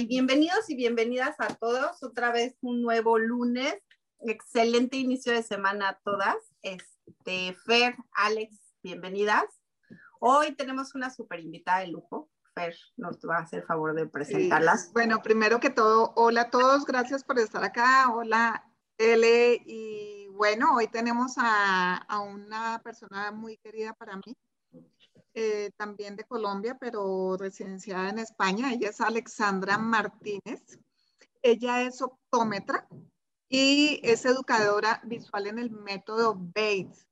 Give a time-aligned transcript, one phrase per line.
[0.00, 2.02] Bienvenidos y bienvenidas a todos.
[2.02, 3.74] Otra vez un nuevo lunes.
[4.20, 6.36] Excelente inicio de semana a todas.
[6.62, 9.44] Este, Fer, Alex, bienvenidas.
[10.18, 12.30] Hoy tenemos una super invitada de lujo.
[12.54, 14.90] Fer nos va a hacer favor de presentarlas.
[14.94, 18.10] bueno, primero que todo, hola a todos, gracias por estar acá.
[18.14, 18.64] Hola,
[18.96, 19.62] L.
[19.66, 24.36] Y bueno, hoy tenemos a, a una persona muy querida para mí,
[25.34, 28.72] eh, también de Colombia, pero residenciada en España.
[28.72, 30.78] Ella es Alexandra Martínez.
[31.42, 32.86] Ella es optómetra
[33.48, 37.06] y es educadora visual en el método Bates.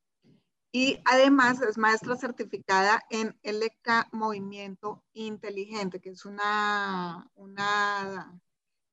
[0.73, 8.41] Y además es maestra certificada en LK Movimiento Inteligente, que es una, una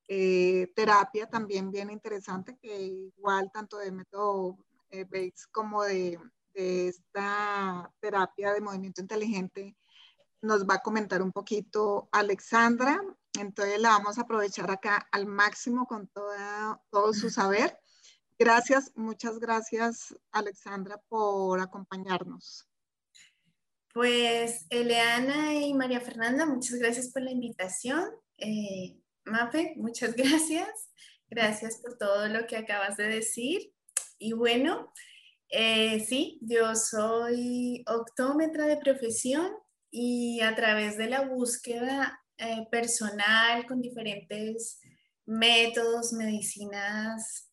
[0.08, 4.58] eh, terapia también bien interesante, que igual tanto de método
[4.90, 6.20] eh, Bates como de
[6.58, 9.76] esta terapia de movimiento inteligente
[10.42, 13.02] nos va a comentar un poquito Alexandra.
[13.40, 17.78] Entonces la vamos a aprovechar acá al máximo con toda, todo su saber.
[18.40, 22.68] Gracias, muchas gracias Alexandra por acompañarnos.
[23.94, 28.12] Pues Eleana y María Fernanda, muchas gracias por la invitación.
[28.38, 30.90] Eh, Mafe, muchas gracias.
[31.30, 33.74] Gracias por todo lo que acabas de decir.
[34.20, 34.94] Y bueno,
[35.50, 39.52] eh, sí, yo soy optómetra de profesión
[39.90, 44.82] y a través de la búsqueda eh, personal con diferentes
[45.26, 47.50] métodos, medicinas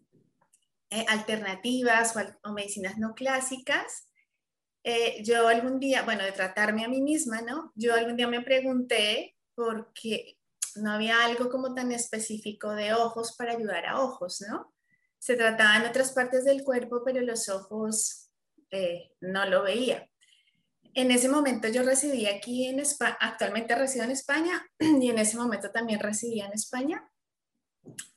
[0.91, 4.09] eh, alternativas o, medicinas no clásicas,
[5.23, 7.73] yo algún día, bueno, de tratarme a mí misma, ¿no?
[7.75, 10.37] Yo algún día me pregunté por qué
[10.75, 14.74] no había algo como tan específico de ojos para ayudar a ojos, ¿no?
[15.25, 18.29] Se trataba en otras partes del cuerpo, pero los ojos
[18.71, 20.07] eh, no lo veía.
[20.93, 25.39] En ese momento yo residí aquí en España, actualmente resido en España y en ese
[25.39, 27.11] momento también residía en España.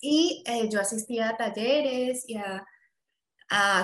[0.02, 2.66] Y eh, yo asistía a talleres y a,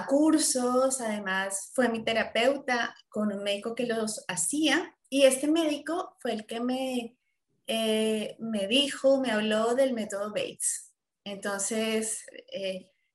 [0.09, 6.33] cursos, además fue mi terapeuta con un médico que los hacía y este médico fue
[6.33, 7.17] el que me,
[7.67, 10.93] eh, me dijo, me habló del método Bates.
[11.23, 12.25] Entonces,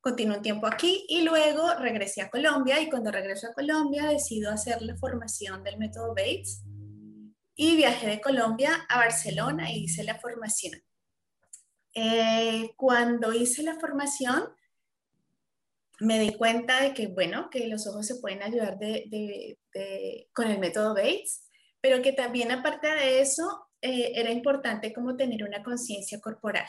[0.01, 4.51] continué un tiempo aquí y luego regresé a Colombia y cuando regreso a Colombia decido
[4.51, 6.63] hacer la formación del método Bates
[7.55, 10.81] y viajé de Colombia a Barcelona y hice la formación.
[11.95, 14.55] Eh, cuando hice la formación
[16.01, 18.79] me di cuenta de que, bueno, que los ojos se pueden ayudar
[20.33, 21.49] con el método Bates,
[21.81, 26.69] pero que también aparte de eso eh, era importante como tener una conciencia corporal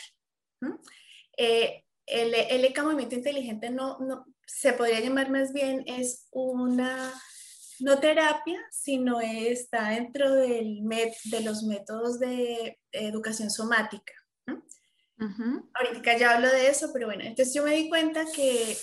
[2.09, 7.13] el, el movimiento inteligente no, no, se podría llamar más bien es una,
[7.79, 10.81] no terapia, sino está dentro del
[11.25, 14.13] de los métodos de educación somática.
[15.73, 18.77] Ahorita ya hablo de eso, pero bueno, entonces yo me di cuenta que,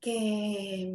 [0.00, 0.92] que,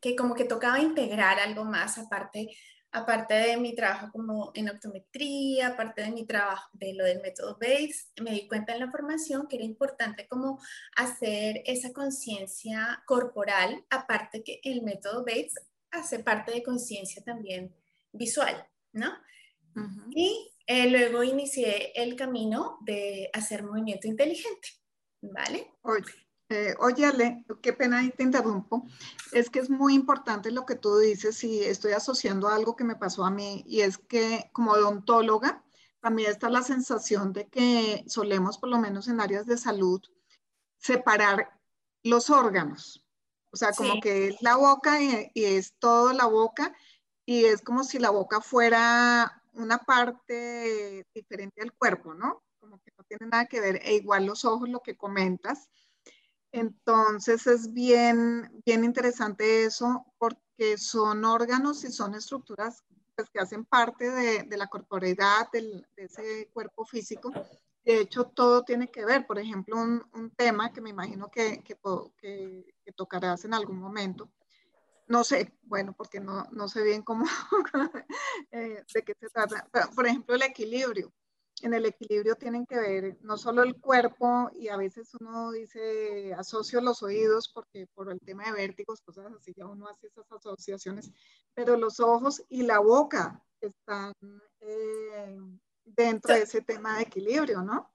[0.00, 2.48] que como que tocaba integrar algo más aparte
[2.94, 7.58] aparte de mi trabajo como en optometría, aparte de mi trabajo de lo del método
[7.60, 10.60] Bates, me di cuenta en la formación que era importante como
[10.96, 15.54] hacer esa conciencia corporal, aparte que el método Bates
[15.90, 17.74] hace parte de conciencia también
[18.12, 19.12] visual, ¿no?
[20.12, 24.68] Y eh, luego inicié el camino de hacer movimiento inteligente,
[25.20, 25.72] ¿vale?
[26.50, 28.86] Eh, oye, Ale, qué pena te interrumpo.
[29.32, 32.96] Es que es muy importante lo que tú dices y estoy asociando algo que me
[32.96, 35.64] pasó a mí y es que como odontóloga
[36.00, 40.02] también está la sensación de que solemos, por lo menos en áreas de salud,
[40.76, 41.58] separar
[42.02, 43.06] los órganos.
[43.50, 46.74] O sea, como que es la boca y, es todo la boca
[47.24, 52.42] y es como si la boca fuera una parte diferente del cuerpo, ¿no?
[52.60, 55.70] Como que no tiene nada que ver, e igual los ojos, lo que comentas
[56.54, 62.84] Entonces es bien, bien interesante eso porque son órganos y son estructuras
[63.16, 67.32] pues, que hacen parte de, la corporeidad, de ese cuerpo físico.
[67.84, 69.26] De hecho, todo tiene que ver.
[69.26, 71.76] Por ejemplo, un, tema que me imagino que, que,
[72.16, 74.30] que, tocarás en algún momento.
[75.08, 77.24] No sé, bueno, porque no, no sé bien cómo,
[78.52, 79.66] eh, de qué se trata.
[79.92, 81.12] por ejemplo, el equilibrio
[81.62, 86.34] en el equilibrio tienen que ver no solo el cuerpo y a veces uno dice
[86.34, 90.30] asocio los oídos porque por el tema de vértigos, cosas así, ya uno hace esas
[90.30, 91.10] asociaciones,
[91.54, 94.12] pero los ojos y la boca están
[94.60, 95.38] eh,
[95.84, 97.90] dentro de ese tema de equilibrio, ¿no?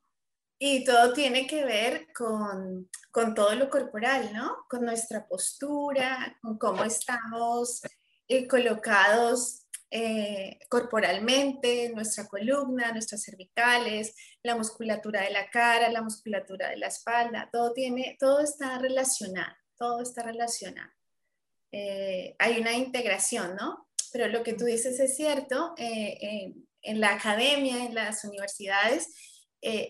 [0.61, 4.65] Y todo tiene que ver con, con todo lo corporal, ¿no?
[4.69, 7.81] Con nuestra postura, con cómo estamos
[8.27, 16.69] eh, colocados eh, corporalmente, nuestra columna, nuestras cervicales, la musculatura de la cara, la musculatura
[16.69, 20.91] de la espalda, todo, tiene, todo está relacionado, todo está relacionado.
[21.71, 23.87] Eh, hay una integración, ¿no?
[24.11, 29.07] Pero lo que tú dices es cierto, eh, en la academia, en las universidades,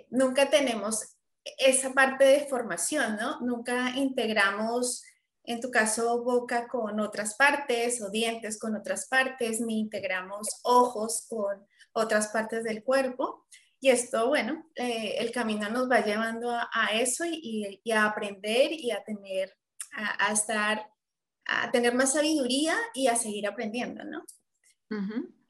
[0.10, 1.18] nunca tenemos
[1.57, 3.40] esa parte de formación, ¿no?
[3.42, 5.04] Nunca integramos
[5.50, 11.25] en tu caso boca con otras partes o dientes con otras partes, ni integramos ojos
[11.28, 13.48] con otras partes del cuerpo.
[13.80, 18.92] Y esto, bueno, eh, el camino nos va llevando a, eso y, a aprender y
[18.92, 19.57] a tener,
[19.94, 20.88] a, estar,
[21.46, 24.24] a tener más sabiduría y a seguir aprendiendo, ¿no?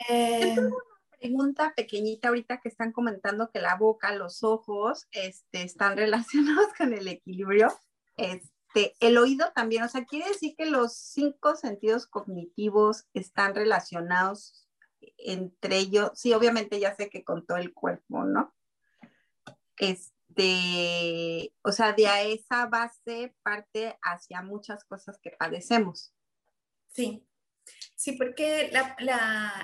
[0.07, 0.77] Eh, una
[1.19, 6.93] pregunta pequeñita ahorita que están comentando que la boca, los ojos, este, están relacionados con
[6.93, 7.77] el equilibrio.
[8.15, 13.55] Este, este, el oído también, o sea, quiere decir que los cinco sentidos cognitivos están
[13.55, 14.67] relacionados
[15.17, 16.11] entre ellos.
[16.13, 18.53] Sí, obviamente ya sé que con todo el cuerpo, ¿no?
[19.77, 26.13] Este, o sea, de esa base parte hacia muchas cosas que padecemos.
[26.89, 27.25] Sí,
[27.95, 28.71] sí, porque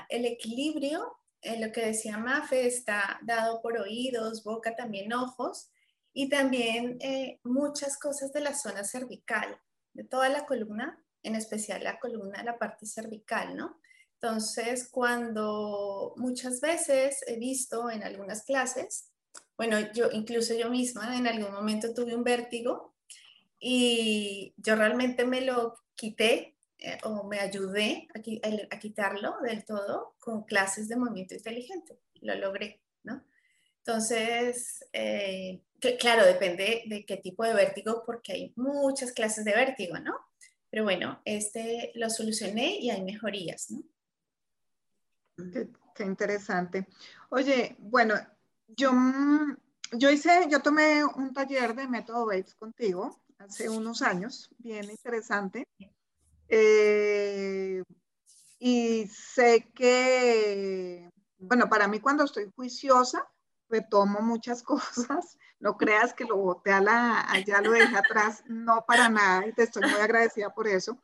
[0.09, 5.69] el equilibrio, eh, lo que decía Mafe, está dado por oídos, boca, también ojos,
[6.17, 9.59] y también eh, muchas cosas de la zona cervical,
[9.93, 13.81] de toda la columna, en especial la columna la parte cervical, ¿no?
[14.13, 19.09] Entonces, cuando muchas veces he visto en algunas clases,
[19.57, 22.95] bueno, yo incluso yo misma en algún momento tuve un vértigo
[23.59, 30.15] y yo realmente me lo quité eh, o me ayudé a, a, quitarlo del todo
[30.19, 31.99] con clases de movimiento inteligente.
[32.21, 32.84] Lo logré.
[33.87, 35.61] Entonces, eh,
[35.99, 40.15] claro, depende de qué tipo de vértigo, porque hay muchas clases de vértigo, ¿no?
[40.71, 43.83] Pero bueno, este lo solucioné y hay mejorías, ¿no?
[45.93, 46.87] Qué, interesante.
[47.29, 48.15] Oye, bueno,
[48.69, 49.55] yo, mm,
[49.91, 55.67] yo hice, yo tomé un taller de método Bates contigo hace unos años, bien interesante.
[56.47, 57.83] Eh,
[58.57, 63.29] y sé que, bueno, para mí cuando estoy juiciosa,
[63.69, 68.85] retomo muchas cosas no creas que lo boté a la, allá lo dejé atrás, no
[68.85, 71.01] para nada, y te estoy muy agradecida por eso.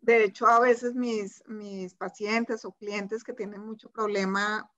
[0.00, 4.70] De hecho, a veces mis, mis pacientes o clientes que tienen mucho problema,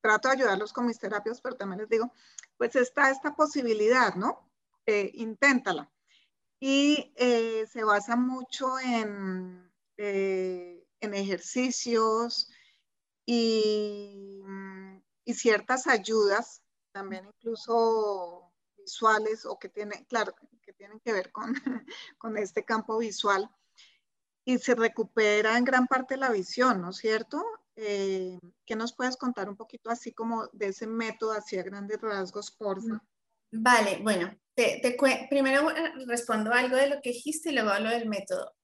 [0.00, 2.12] trato de ayudarlos con mis terapias, pero también les digo,
[2.58, 4.48] pues está esta posibilidad, ¿no?
[4.86, 5.90] Eh, inténtala.
[6.60, 12.50] Y eh, se basa mucho en, eh, en ejercicios
[13.24, 14.42] y,
[15.24, 21.54] y ciertas ayudas, también incluso visuales o que tienen, claro, que tienen que ver con,
[22.18, 23.50] con este campo visual
[24.44, 27.44] y se recupera en gran parte la visión, ¿no es cierto?
[27.76, 32.50] Eh, ¿Qué nos puedes contar un poquito así como de ese método hacia grandes rasgos,
[32.50, 33.02] por favor?
[33.52, 34.80] Vale, bueno, te,
[35.28, 38.54] primero eh, respondo algo de lo que dijiste y luego hablo del método.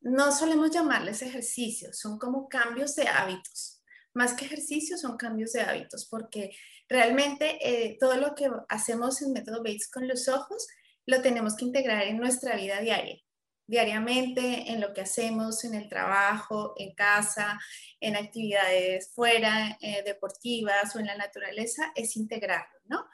[0.00, 3.82] No solemos llamarles ejercicios, son como cambios de hábitos.
[4.14, 6.50] Más que ejercicios, son cambios de hábitos, porque
[6.90, 10.66] Realmente eh, todo lo que hacemos en método Bates con los ojos
[11.06, 13.16] lo tenemos que integrar en nuestra vida diaria,
[13.64, 17.60] diariamente, en lo que hacemos, en el trabajo, en casa,
[18.00, 23.06] en actividades fuera, eh, deportivas o en la naturaleza, es integrarlo, ¿no?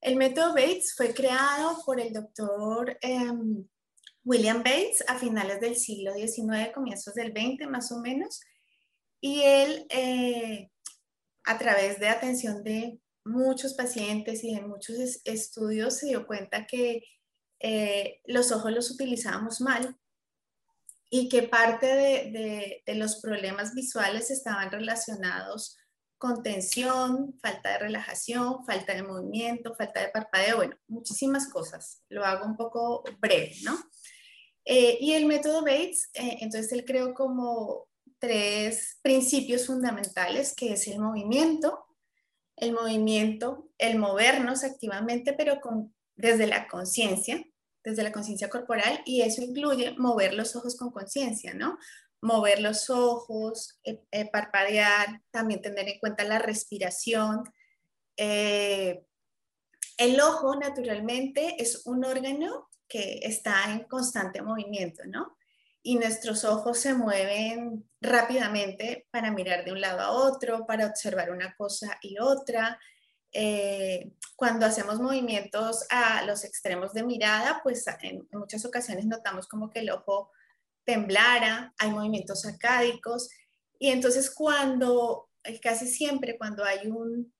[0.00, 3.66] El método Bates fue creado por el doctor em,
[4.24, 8.40] William Bates a finales del siglo XIX, comienzos del XX más o menos,
[9.20, 10.70] y él, eh,
[11.44, 17.02] a través de atención de muchos pacientes y en muchos estudios se dio cuenta que
[17.60, 19.96] eh, los ojos los utilizábamos mal
[21.10, 25.76] y que parte de, los problemas visuales estaban relacionados
[26.18, 32.02] contención, falta de relajación, falta de movimiento, falta de parpadeo, bueno, muchísimas cosas.
[32.08, 33.78] Lo hago un poco breve, ¿no?
[34.64, 37.86] Eh, y el método Bates, eh, entonces él creó como
[38.18, 41.85] tres principios fundamentales, que es el movimiento,
[42.56, 47.44] el movimiento, el movernos activamente, pero con, desde la conciencia,
[47.84, 51.78] desde la conciencia corporal, y eso incluye mover los ojos con conciencia, ¿no?
[52.20, 57.44] Mover los ojos, eh, eh, parpadear, también tener en cuenta la respiración.
[58.16, 59.04] Eh,
[59.98, 65.36] el ojo, naturalmente, es un órgano que está en constante movimiento, ¿no?
[65.86, 71.30] Y nuestros ojos se mueven rápidamente para mirar de un lado a otro, para observar
[71.30, 72.80] una cosa y otra.
[73.30, 79.70] Eh, cuando hacemos movimientos a los extremos de mirada, pues en, muchas ocasiones notamos como
[79.70, 80.32] que el ojo
[80.82, 83.30] temblara, hay movimientos sacádicos
[83.78, 87.32] y entonces cuando, eh, casi siempre cuando hay un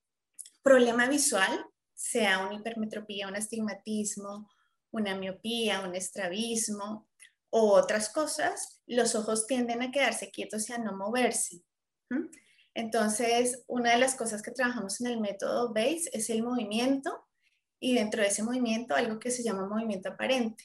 [0.63, 4.49] problema visual, sea una hipermetropía, un astigmatismo,
[4.91, 7.09] una miopía, un estrabismo,
[7.49, 11.63] o otras cosas, los ojos tienden a quedarse quietos y a no moverse.
[12.73, 17.27] Entonces, una de las cosas que trabajamos en el método BASE es el movimiento
[17.79, 20.63] y dentro de ese movimiento algo que se llama movimiento aparente.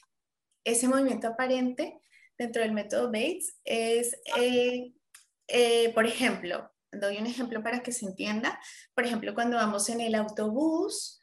[0.63, 1.99] Ese movimiento aparente
[2.37, 4.93] dentro del método Bates es, eh,
[5.47, 8.59] eh, por ejemplo, doy un ejemplo para que se entienda,
[8.95, 11.19] por ejemplo, cuando vamos en el autobús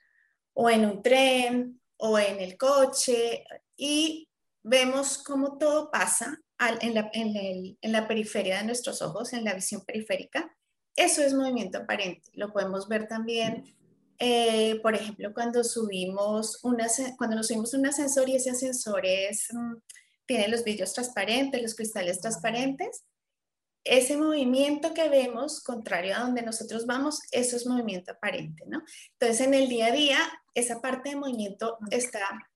[0.53, 3.45] o en un tren o en el coche
[3.77, 4.30] y
[4.63, 6.41] vemos cómo todo pasa
[6.81, 6.95] en,
[7.93, 10.55] la, periferia de nuestros ojos, en la visión periférica.
[10.95, 12.31] Eso es movimiento aparente.
[12.35, 13.65] Lo podemos ver también,
[14.19, 16.87] eh, por ejemplo, cuando subimos una,
[17.17, 19.77] cuando subimos un ascensor y ese ascensor mm,
[20.27, 23.05] tiene los vidrios transparentes, los cristales transparentes.
[23.83, 28.83] Ese movimiento que vemos, contrario a donde nosotros vamos, eso es movimiento aparente, ¿no?
[29.13, 30.19] Entonces, en el día a día,
[30.55, 32.50] esa parte de movimiento está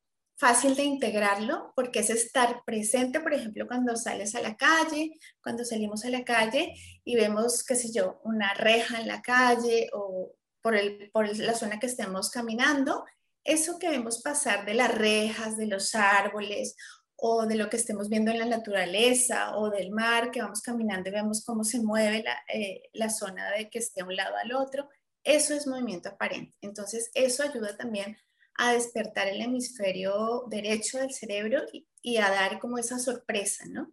[0.45, 5.65] fácil de integrarlo porque es estar presente, por ejemplo, cuando sales a la calle, cuando
[5.65, 10.35] salimos a la calle y vemos, qué sé yo, una reja en la calle o
[10.61, 13.07] por, el, por la zona que estemos caminando,
[13.43, 16.77] eso que vemos pasar de las rejas, de los árboles
[17.17, 21.09] o de lo que estemos viendo en la naturaleza o del mar, que vamos caminando
[21.09, 24.37] y vemos cómo se mueve la, eh, la zona de que esté a un lado
[24.37, 24.91] al otro,
[25.23, 26.55] eso es movimiento aparente.
[26.61, 28.19] Entonces, eso ayuda también
[28.57, 31.63] a despertar el hemisferio derecho del cerebro
[32.03, 33.93] y, a dar como esa sorpresa, ¿no?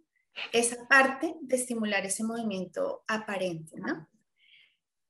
[0.51, 4.07] Esa parte de estimular ese movimiento aparente, ¿no?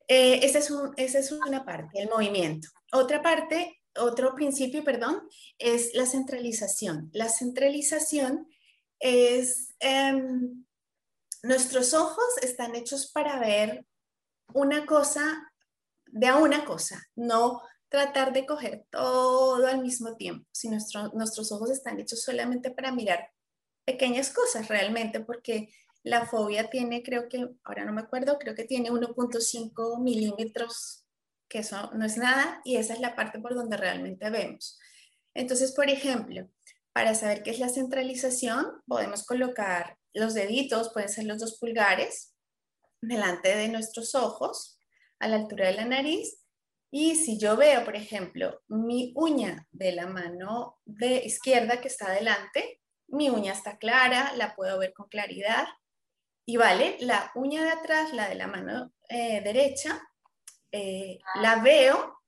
[0.07, 2.69] Eh, esa, es una parte, el movimiento.
[2.91, 5.21] Otra parte, otro principio, perdón,
[5.57, 7.09] es la centralización.
[7.13, 8.47] La centralización
[8.99, 10.65] es, em,
[11.43, 13.85] nuestros ojos están hechos para ver
[14.53, 15.51] una cosa
[16.07, 20.47] de a una cosa, no tratar de coger todo al mismo tiempo.
[20.53, 23.31] Si nuestros ojos están hechos solamente para mirar
[23.85, 28.63] pequeñas cosas realmente, porque la fobia tiene, creo que, ahora no me acuerdo, creo que
[28.63, 31.03] tiene 1.5 milímetros,
[31.49, 34.79] que eso no es nada, y esa es la parte por donde realmente vemos.
[35.33, 36.49] Entonces, por ejemplo,
[36.93, 42.33] para saber qué es la centralización, podemos colocar los deditos, pueden ser los dos pulgares,
[43.01, 44.79] delante de nuestros ojos,
[45.19, 46.40] a la altura de la nariz,
[46.91, 52.07] y si yo veo, por ejemplo, mi uña de la mano de izquierda que está
[52.07, 55.65] adelante, mi uña está clara, la puedo ver con claridad.
[56.45, 60.01] Y vale, la uña de atrás, la de la mano eh, derecha,
[60.73, 62.19] eh, la veo,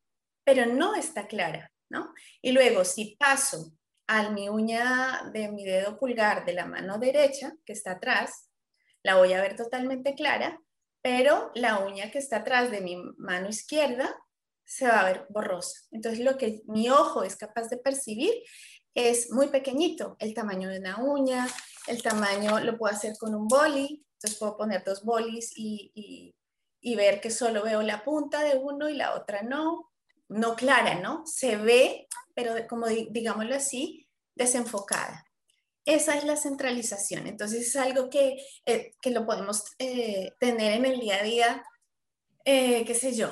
[0.46, 2.14] pero no está clara, ¿no?
[2.42, 3.74] Y luego, si paso
[4.08, 8.50] a mi uña de mi dedo pulgar de la mano derecha, que está atrás,
[9.04, 10.62] la voy a ver totalmente clara,
[11.02, 14.16] pero la uña que está atrás de mi mano izquierda
[14.66, 15.82] se va a ver borrosa.
[15.92, 18.34] Entonces lo que mi ojo es capaz de percibir
[18.96, 21.48] es muy pequeñito, el tamaño de una uña,
[21.88, 26.36] el tamaño lo puedo hacer con un boli, entonces puedo poner dos bolis y,
[26.96, 29.92] ver que solo veo la punta de uno y la otra no,
[30.30, 31.26] no clara, ¿no?
[31.26, 35.26] Se ve, pero como digámoslo así, desenfocada.
[35.86, 37.28] Esa es la centralización.
[37.28, 41.64] Entonces es algo que, eh, lo podemos eh, tener en el día a día,
[42.46, 43.32] eh, qué sé yo,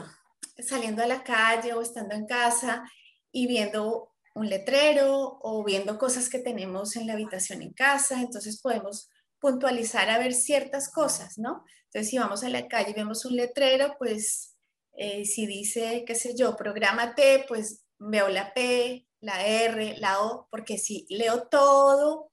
[0.61, 2.83] saliendo a la calle o estando en casa
[3.31, 8.61] y viendo un letrero o viendo cosas que tenemos en la habitación en casa, entonces
[8.61, 11.65] podemos puntualizar a ver ciertas cosas, ¿no?
[11.85, 14.55] Entonces, si vamos a la calle y vemos un letrero, pues
[14.93, 20.47] eh, si dice, qué sé yo, prográmate, pues veo la P, la R, la O,
[20.49, 22.31] porque si leo todo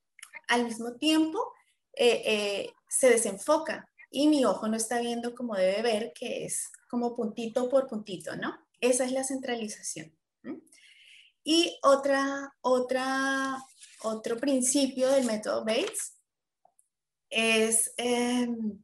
[0.48, 1.52] al mismo tiempo,
[1.94, 6.70] eh, eh, se desenfoca y mi ojo no está viendo como debe ver, que es
[6.88, 8.56] como puntito por puntito, ¿no?
[8.80, 10.16] Esa es la centralización.
[11.44, 13.56] Y otra, otra,
[14.02, 16.14] otro principio del método Bates
[17.30, 18.82] es em,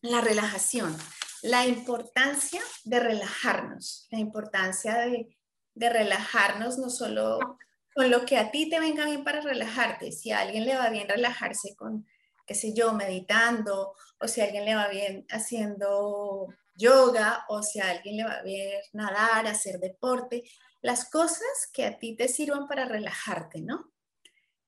[0.00, 0.96] la relajación,
[1.42, 5.36] la importancia de relajarnos, la importancia de,
[5.74, 7.58] de relajarnos no solo
[7.94, 10.90] con lo que a ti te venga bien para relajarte, si a alguien le va
[10.90, 12.06] bien relajarse con,
[12.46, 16.48] qué sé yo, meditando, o si a alguien le va bien haciendo
[16.80, 20.42] yoga, o si a alguien le va bien nadar, hacer deporte,
[20.82, 23.92] las cosas que a ti te sirvan para relajarte, ¿no?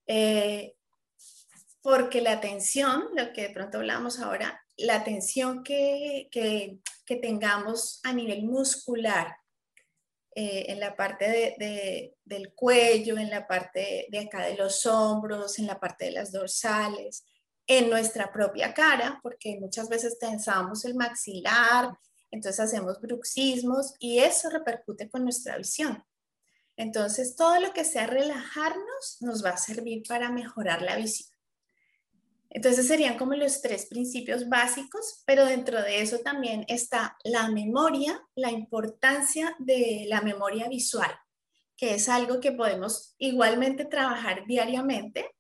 [0.07, 0.75] Eh,
[1.83, 6.79] porque la tensión, lo que de pronto hablamos ahora, la tensión que, que,
[7.21, 9.37] tengamos a nivel muscular,
[10.35, 15.59] eh, en la parte de, del cuello, en la parte de acá de los hombros,
[15.59, 17.27] en la parte de las dorsales,
[17.67, 21.97] en nuestra propia cara, porque muchas veces tensamos el maxilar,
[22.31, 26.03] entonces hacemos bruxismos y eso repercute con nuestra visión.
[26.77, 31.33] Entonces, todo lo que sea relajarnos nos va a servir para mejorar la visión.
[32.55, 38.23] Entonces serían como los tres principios básicos, pero dentro de eso también está la memoria,
[38.35, 41.11] la importancia de la memoria visual,
[41.79, 45.31] que es algo que podemos igualmente trabajar diariamente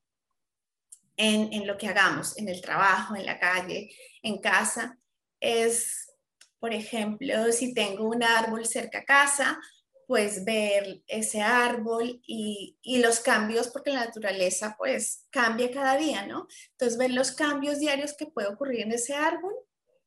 [1.16, 3.90] en, lo que hagamos, en el trabajo, en la calle,
[4.22, 4.98] en casa.
[5.40, 6.10] Es,
[6.58, 9.60] por ejemplo, si tengo un árbol cerca a casa,
[10.06, 16.46] pues ver ese árbol y, los cambios, porque la naturaleza pues cambia cada día, ¿no?
[16.72, 19.54] Entonces ver los cambios diarios que puede ocurrir en ese árbol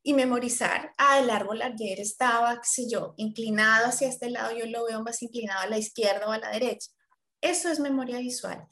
[0.04, 4.68] y memorizar, ah, el árbol ayer estaba, qué sé yo, inclinado hacia este lado, yo
[4.68, 6.92] lo veo más inclinado a la izquierda o a la derecha.
[7.42, 8.68] Eso es memoria visual.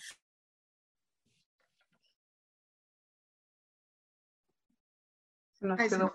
[5.64, 6.12] Nos quedó,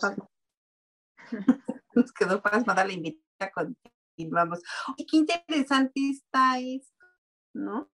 [1.94, 3.76] Nos quedó pasmada la invitación
[4.26, 4.60] vamos,
[4.96, 7.06] qué interesante está esto,
[7.54, 7.90] ¿no?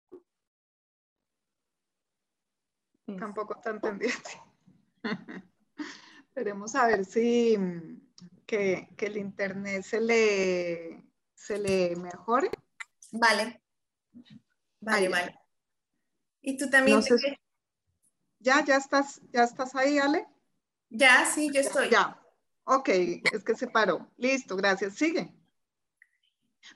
[3.18, 4.30] Tampoco tan entendiente.
[6.28, 8.00] Esperemos a ver si mm,
[8.46, 12.50] que, el internet se le, se le mejore.
[13.12, 13.62] Vale.
[14.80, 15.38] Vale, vale.
[16.40, 17.00] ¿Y tú también?
[18.38, 20.26] ya, ya estás, ya estás ahí, Ale.
[20.96, 21.90] Ya, sí, yo estoy.
[21.90, 22.20] Ya.
[22.64, 24.08] Ok, es que se paró.
[24.16, 24.94] Listo, gracias.
[24.94, 25.34] Sigue.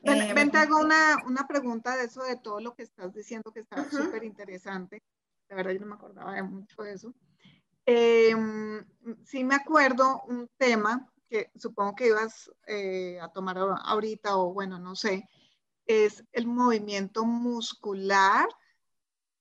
[0.02, 3.61] Ven, te hago una, una, pregunta de eso, de todo lo que estás diciendo, que
[3.61, 5.02] está súper interesante.
[5.48, 7.14] De verdad, yo no me acordaba de mucho de eso.
[7.87, 8.85] Em,
[9.24, 14.78] sí me acuerdo un tema que supongo que ibas eh, a tomar ahorita, o bueno,
[14.78, 15.28] no sé,
[15.87, 18.46] es el movimiento muscular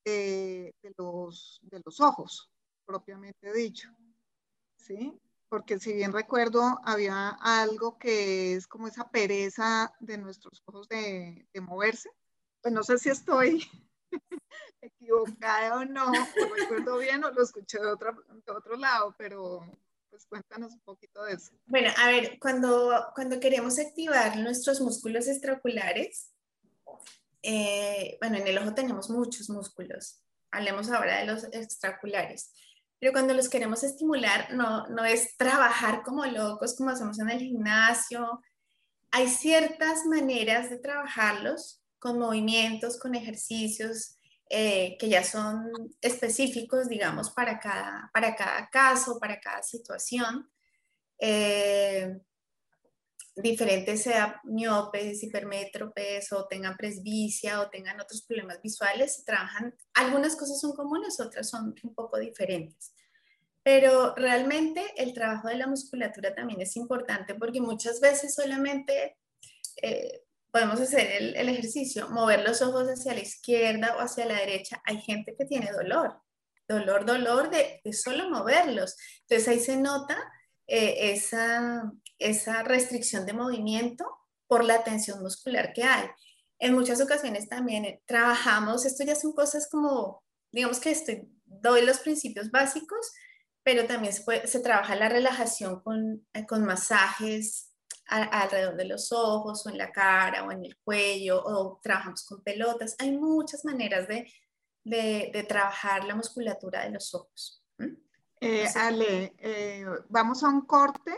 [0.05, 2.49] eh, de, los, de los ojos,
[2.85, 3.89] propiamente dicho.
[4.77, 5.19] ¿Sí?
[5.49, 11.47] porque si bien recuerdo, había algo que es como esa pereza de nuestros ojos de,
[11.61, 12.09] moverse.
[12.61, 13.65] Pues no sé si estoy
[14.81, 18.13] equivocada o no, lo recuerdo bien o lo escuché de otro,
[18.45, 19.61] de otro lado, pero
[20.09, 21.53] pues cuéntanos un poquito de eso.
[21.65, 26.33] Bueno, a ver, cuando, cuando queremos activar nuestros músculos extraoculares,
[27.41, 30.21] eh, bueno, en el ojo tenemos muchos músculos.
[30.51, 32.51] Hablemos ahora de los extraoculares.
[32.99, 37.39] Pero cuando los queremos estimular, no, no es trabajar como locos, como hacemos en el
[37.39, 38.41] gimnasio.
[39.11, 44.17] Hay ciertas maneras de trabajarlos con movimientos, con ejercicios
[44.49, 45.69] eh, que ya son
[46.01, 50.49] específicos, digamos, para cada, para cada caso, para cada situación.
[51.19, 52.17] Eh,
[53.41, 60.59] diferentes, sea miopes, hipermétropes o tengan presbicia o tengan otros problemas visuales, trabajan, algunas cosas
[60.59, 62.93] son comunes, otras son un poco diferentes.
[63.63, 69.17] Pero realmente el trabajo de la musculatura también es importante porque muchas veces solamente
[69.81, 74.39] eh, podemos hacer el, el, ejercicio, mover los ojos hacia la izquierda o hacia la
[74.39, 74.81] derecha.
[74.85, 76.21] Hay gente que tiene dolor,
[76.67, 78.95] dolor, dolor de, de solo moverlos.
[79.21, 80.17] Entonces ahí se nota
[80.67, 84.05] eh, esa, esa restricción de movimiento
[84.47, 86.07] por la tensión muscular que hay.
[86.59, 91.85] En muchas ocasiones también eh, trabajamos, esto ya son cosas como, digamos que estoy, doy
[91.85, 93.11] los principios básicos,
[93.63, 97.73] pero también se, se trabaja la relajación con, eh, con masajes
[98.07, 102.41] alrededor de los ojos o en la cara o en el cuello o trabajamos con
[102.41, 102.95] pelotas.
[102.99, 104.31] Hay muchas maneras de,
[104.85, 107.61] de, de trabajar la musculatura de los ojos.
[108.39, 111.11] Eh, Ale, eh, vamos a un corte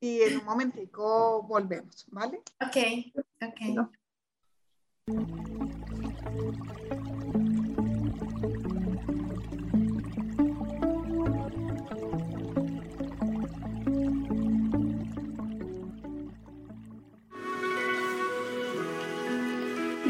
[0.00, 2.42] y en un momentico volvemos, ¿vale?
[2.60, 2.76] Ok,
[3.42, 3.88] ok.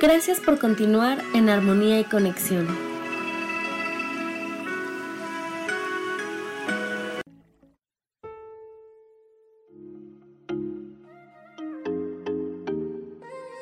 [0.00, 2.89] Gracias por continuar en armonía y conexión.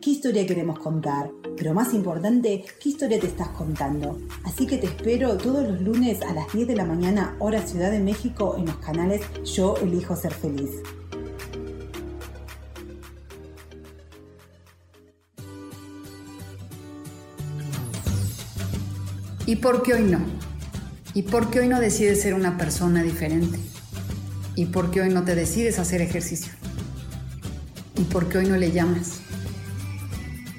[0.00, 1.30] qué historia queremos contar.
[1.56, 4.18] Pero más importante, qué historia te estás contando.
[4.44, 7.90] Así que te espero todos los lunes a las 10 de la mañana, hora Ciudad
[7.90, 10.70] de México, en los canales Yo Elijo Ser Feliz.
[19.46, 20.18] ¿Y por qué hoy no?
[21.14, 23.58] ¿Y por qué hoy no decides ser una persona diferente?
[24.56, 26.52] ¿Y por qué hoy no te decides hacer ejercicio?
[27.96, 29.25] ¿Y por qué hoy no le llamas?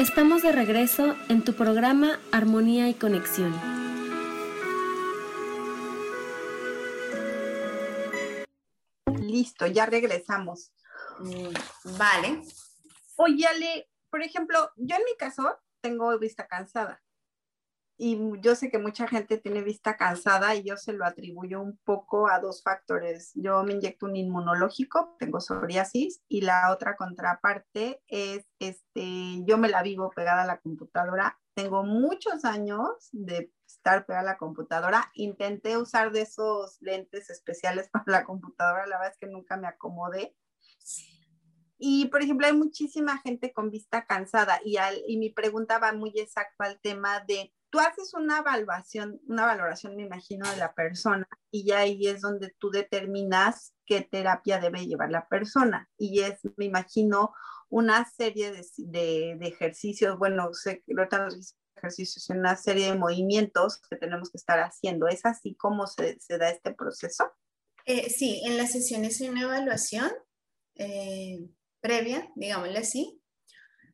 [0.00, 3.52] Estamos de regreso en tu programa Armonía y Conexión.
[9.20, 10.72] Listo, ya regresamos.
[11.18, 11.52] Mm,
[11.98, 12.40] Vale.
[13.16, 17.02] Oye, Ale, por ejemplo, yo en mi caso tengo vista cansada.
[18.02, 21.76] Y yo sé que mucha gente tiene vista cansada y yo se lo atribuyo un
[21.84, 23.30] poco a dos factores.
[23.34, 29.68] Yo me inyecto un inmunológico, tengo psoriasis, y la otra contraparte es, este, yo me
[29.68, 31.38] la vivo pegada a la computadora.
[31.52, 35.10] Tengo muchos años de estar pegada a la computadora.
[35.12, 39.68] Intenté usar de esos lentes especiales para la computadora, la verdad es que nunca me
[39.68, 40.34] acomodé.
[41.76, 45.92] Y, por ejemplo, hay muchísima gente con vista cansada y, al, y mi pregunta va
[45.92, 50.74] muy exacto al tema de, tú haces una evaluación, una valoración, me imagino, de la
[50.74, 55.88] persona y ahí es donde tú determinas qué terapia debe llevar la persona.
[55.96, 57.32] Y es, me imagino,
[57.68, 60.82] una serie de, de, de ejercicios, bueno, dice
[61.76, 65.08] ejercicios, una serie de movimientos que tenemos que estar haciendo.
[65.08, 67.32] ¿Es así como se, se da este proceso?
[67.86, 70.10] Eh, sí, en las sesiones hay una evaluación.
[70.74, 71.48] Eh,
[71.80, 73.19] previa, digámosle así.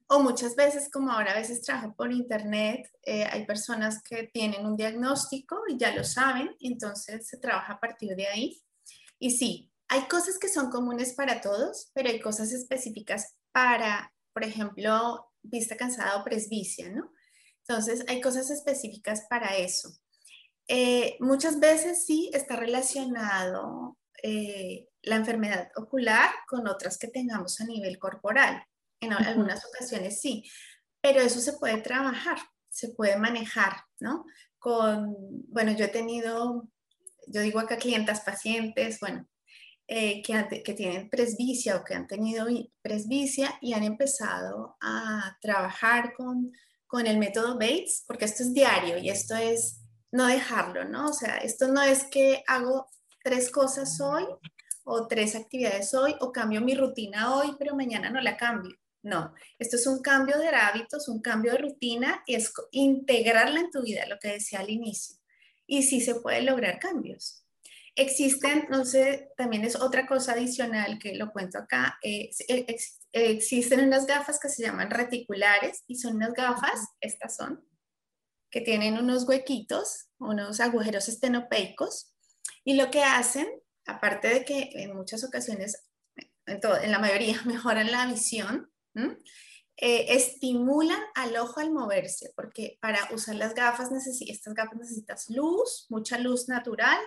[0.08, 4.64] O muchas veces, como ahora a veces trabajo por internet, eh, hay personas que tienen
[4.64, 8.62] un diagnóstico y ya lo saben, entonces se trabaja a partir de ahí.
[9.18, 14.44] Y sí, hay cosas que son comunes para todos, pero hay cosas específicas para, por
[14.44, 17.12] ejemplo, vista cansada o presbicia, ¿no?
[17.68, 19.90] Entonces, hay cosas específicas para eso.
[20.68, 27.64] Eh, muchas veces sí está relacionado eh, la enfermedad ocular con otras que tengamos a
[27.64, 28.64] nivel corporal.
[29.00, 30.44] En algunas ocasiones sí,
[31.00, 34.24] pero eso se puede trabajar, se puede manejar, ¿no?
[34.58, 35.14] Con,
[35.48, 36.68] bueno, yo he tenido,
[37.26, 39.28] yo digo acá clientas, pacientes, bueno,
[39.86, 42.46] eh, que, que tienen presbicia o que han tenido
[42.82, 46.52] presbicia y han empezado a trabajar con,
[46.86, 51.10] con el método Bates, porque esto es diario y esto es no dejarlo, ¿no?
[51.10, 52.88] O sea, esto no es que hago
[53.22, 54.24] tres cosas hoy
[54.84, 58.76] o tres actividades hoy o cambio mi rutina hoy, pero mañana no la cambio.
[59.06, 63.70] No, esto es un cambio de hábitos, un cambio de rutina y es integrarla en
[63.70, 65.14] tu vida, lo que decía al inicio.
[65.64, 67.44] Y sí se pueden lograr cambios.
[67.94, 72.30] Existen, no sé, también es otra cosa adicional que lo cuento acá, eh,
[73.12, 77.64] existen unas gafas que se llaman reticulares y son unas gafas, estas son,
[78.50, 82.12] que tienen unos huequitos, unos agujeros estenopeicos
[82.64, 83.46] y lo que hacen,
[83.86, 85.86] aparte de que en muchas ocasiones,
[86.44, 88.68] en, en la mayoría, mejoran la visión,
[89.78, 95.86] eh, estimulan al ojo al moverse, porque para usar las gafas, estas gafas necesitas luz,
[95.90, 96.98] mucha luz natural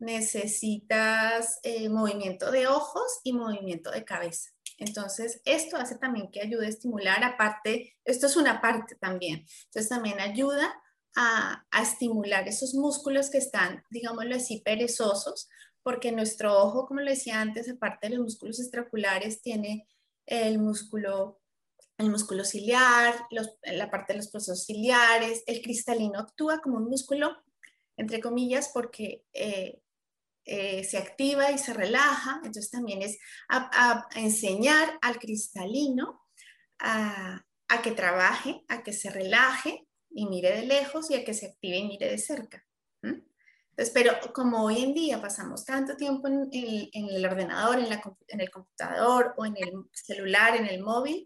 [0.00, 4.50] necesitas eh, movimiento de ojos y movimiento de cabeza.
[4.78, 9.90] Entonces, esto hace también que ayude a estimular, aparte, esto es una parte también, entonces
[9.90, 10.74] también ayuda
[11.14, 15.48] a, a estimular esos músculos que están, digámoslo así, perezosos,
[15.82, 19.86] porque nuestro ojo, como lo decía antes, aparte de los músculos extraculares, tiene
[20.26, 21.40] el músculo,
[21.98, 23.14] el músculo ciliar,
[23.62, 27.36] la parte de los procesos ciliares, el cristalino actúa como un músculo,
[27.96, 29.80] entre comillas, porque eh,
[30.44, 36.26] eh, se activa y se relaja, entonces también es a, enseñar al cristalino
[36.78, 37.44] a,
[37.84, 41.76] que trabaje, a que se relaje y mire de lejos y a que se active
[41.76, 42.66] y mire de cerca.
[43.88, 47.90] Pero como hoy en día pasamos tanto tiempo en, el ordenador, en,
[48.28, 51.24] en, el computador o en el celular, en el móvil,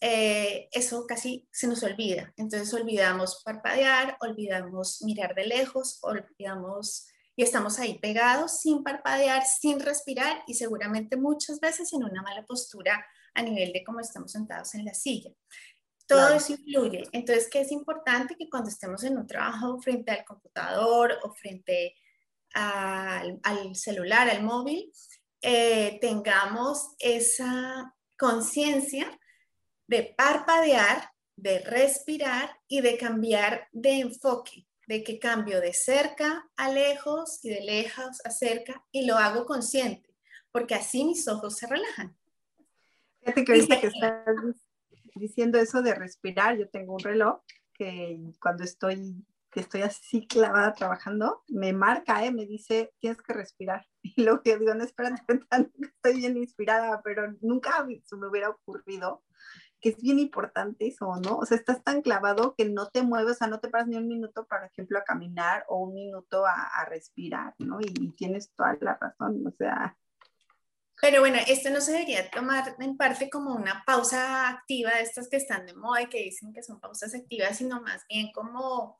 [0.00, 2.32] eh, eso casi se nos olvida.
[2.36, 9.78] Entonces olvidamos parpadear, olvidamos mirar de lejos, olvidamos y estamos ahí pegados sin parpadear, sin
[9.80, 14.74] respirar y seguramente muchas veces en una mala postura a nivel de cómo estamos sentados
[14.74, 15.30] en la silla.
[16.06, 17.04] Todo eso influye.
[17.12, 18.36] Entonces, ¿qué es importante?
[18.36, 21.96] Que cuando estemos en un trabajo frente al computador o frente
[22.54, 24.92] al, celular, al móvil,
[25.42, 29.18] eh, tengamos esa conciencia
[29.88, 36.70] de parpadear, de respirar y de cambiar de enfoque, de que cambio de cerca a
[36.70, 40.14] lejos y de lejos a cerca y lo hago consciente,
[40.50, 42.16] porque así mis ojos se relajan.
[43.20, 44.65] Fíjate que ahorita que estás
[45.16, 47.40] diciendo eso de respirar, yo tengo un reloj
[47.74, 49.26] que cuando estoy
[49.56, 52.30] que estoy así clavada trabajando, me marca, ¿eh?
[52.30, 53.86] me dice, tienes que respirar.
[54.02, 55.22] Y luego yo digo, no, espérate,
[55.80, 59.24] estoy bien inspirada, pero nunca se me hubiera ocurrido
[59.80, 61.38] que es bien importante eso, ¿no?
[61.38, 63.96] O sea, estás tan clavado que no te mueves, o sea, no te paras ni
[63.96, 67.80] un minuto, por ejemplo, a caminar o un minuto a, respirar, ¿no?
[67.80, 69.96] Y, tienes toda la razón, o sea.
[71.00, 75.28] Pero bueno, esto no se debería tomar en parte como una pausa activa de estas
[75.28, 78.98] que están de moda y que dicen que son pausas activas, sino más bien como,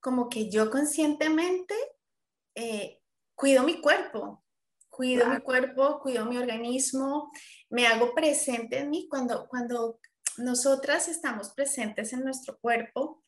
[0.00, 1.74] como que yo conscientemente
[2.56, 3.00] eh,
[3.36, 4.44] cuido mi cuerpo,
[4.88, 7.30] cuido mi cuerpo, cuido mi organismo,
[7.70, 10.00] me hago presente en mí cuando, cuando
[10.38, 13.22] nosotras estamos presentes en nuestro cuerpo,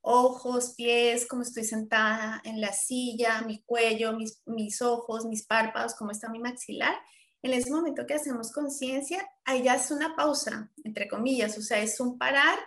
[0.00, 5.94] ojos, pies, como estoy sentada en la silla, mi cuello, mis, mis ojos, mis párpados,
[5.94, 6.94] cómo está mi maxilar.
[7.42, 11.80] En ese momento que hacemos conciencia, ahí ya es una pausa, entre comillas, o sea,
[11.80, 12.58] es un parar,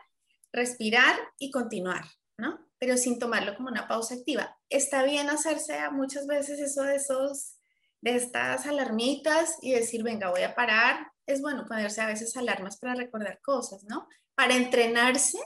[0.51, 2.05] respirar y continuar,
[2.37, 2.59] ¿no?
[2.79, 4.57] Pero sin tomarlo como una pausa activa.
[4.69, 7.57] Está bien hacerse muchas veces eso de esos
[8.03, 12.77] de estas alarmitas y decir, venga, voy a parar, es bueno ponerse a veces alarmas
[12.77, 14.09] para recordar cosas, ¿no?
[14.35, 15.39] Para entrenarse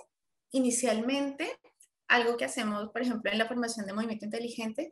[0.52, 1.60] inicialmente,
[2.08, 4.90] algo que hacemos, por ejemplo, en la formación de movimiento inteligente,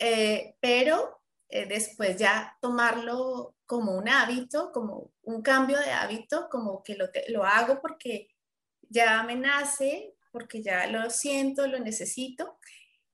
[0.00, 6.82] eh, pero eh, después ya tomarlo como un hábito, como un cambio de hábito, como
[6.82, 8.28] que lo, lo hago porque
[8.88, 12.58] ya me nace, porque ya lo siento, lo necesito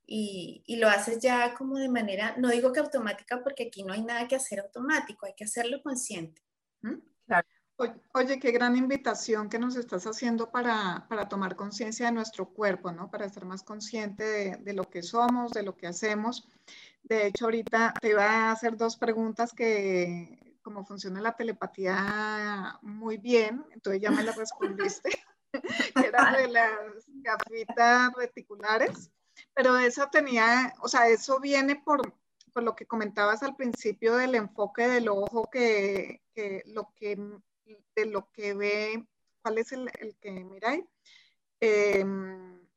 [0.07, 3.92] y, y, lo haces ya como de manera, no digo que automática porque aquí no
[3.92, 6.42] hay nada que hacer automático, hay que hacerlo consciente.
[8.12, 12.92] Oye, qué gran invitación que nos estás haciendo para, para tomar conciencia de nuestro cuerpo,
[12.92, 13.11] ¿no?
[13.11, 16.47] Para estar más consciente de, de, lo que somos, de lo que hacemos.
[17.03, 23.19] De hecho, ahorita te iba a hacer dos preguntas que, como funciona la telepatía muy
[23.19, 25.11] bien, entonces ya me las respondiste,
[25.97, 29.11] que eran de las gafitas reticulares,
[29.55, 32.15] pero eso tenía, o sea, eso viene por,
[32.53, 37.19] por lo que comentabas al principio del enfoque del ojo, que, que lo que
[37.95, 39.07] de lo que ve,
[39.43, 40.85] ¿cuál es el, el que miráis?
[41.61, 42.05] Eh,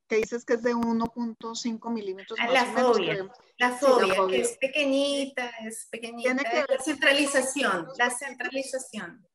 [0.07, 2.37] que dices que es de 1.5 milímetros.
[2.41, 6.35] Ah, la, fobia, la, fobia, que es pequeñita, es pequeñita.
[6.35, 9.27] Tiene que la centralización, la centralización.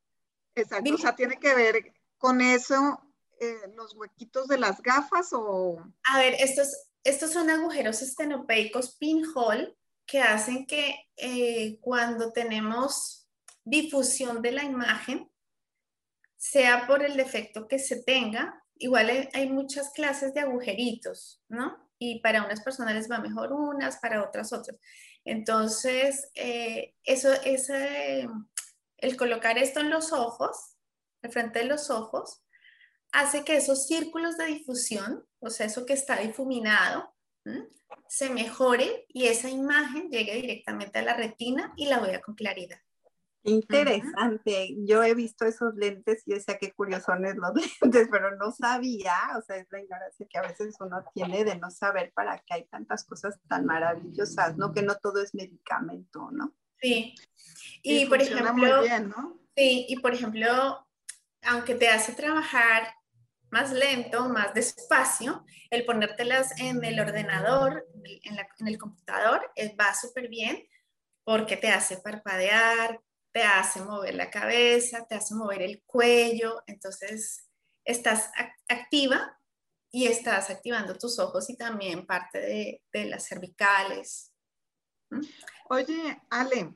[0.55, 3.01] Exacto, o sea, tiene que ver con eso,
[3.39, 5.83] eh, los huequitos de las gafas o...
[6.03, 13.27] A ver, estos, estos son agujeros estenopeicos pinhole que hacen que eh, cuando tenemos
[13.63, 15.31] difusión de la imagen,
[16.37, 21.77] sea por el defecto que se tenga, igual hay muchas clases de agujeritos, ¿no?
[21.99, 24.77] Y para unas personas les va mejor unas, para otras otras.
[25.23, 28.27] Entonces, eh, eso, ese,
[28.97, 30.75] el colocar esto en los ojos,
[31.21, 32.43] al frente de los ojos,
[33.11, 37.13] hace que esos círculos de difusión, o sea, eso que está difuminado,
[38.07, 42.79] se mejore y esa imagen llegue directamente a la retina y la vea con claridad.
[43.43, 44.75] Interesante.
[44.85, 47.51] Yo he visto esos lentes y decía qué curiosones los
[47.81, 51.57] lentes, pero no sabía, o sea, es la ignorancia que a veces uno tiene de
[51.57, 54.73] no saber para qué hay tantas cosas tan maravillosas, ¿no?
[54.73, 56.53] Que no todo es medicamento, ¿no?
[56.79, 57.15] Sí.
[57.83, 59.39] Y, por ejemplo, ¿no?
[59.55, 60.87] sí, y por ejemplo,
[61.43, 62.93] aunque te hace trabajar
[63.49, 67.85] más lento, más despacio, el ponértelas en el ordenador,
[68.23, 70.67] en, en el computador, eh, va súper bien
[71.23, 72.99] porque te hace parpadear,
[73.31, 77.47] te hace mover la cabeza, te hace mover el cuello, entonces
[77.85, 78.29] estás
[78.67, 79.37] activa
[79.91, 84.31] y estás activando tus ojos y también parte de, las cervicales.
[85.09, 85.21] ¿Mm?
[85.69, 86.73] Oye, Ale,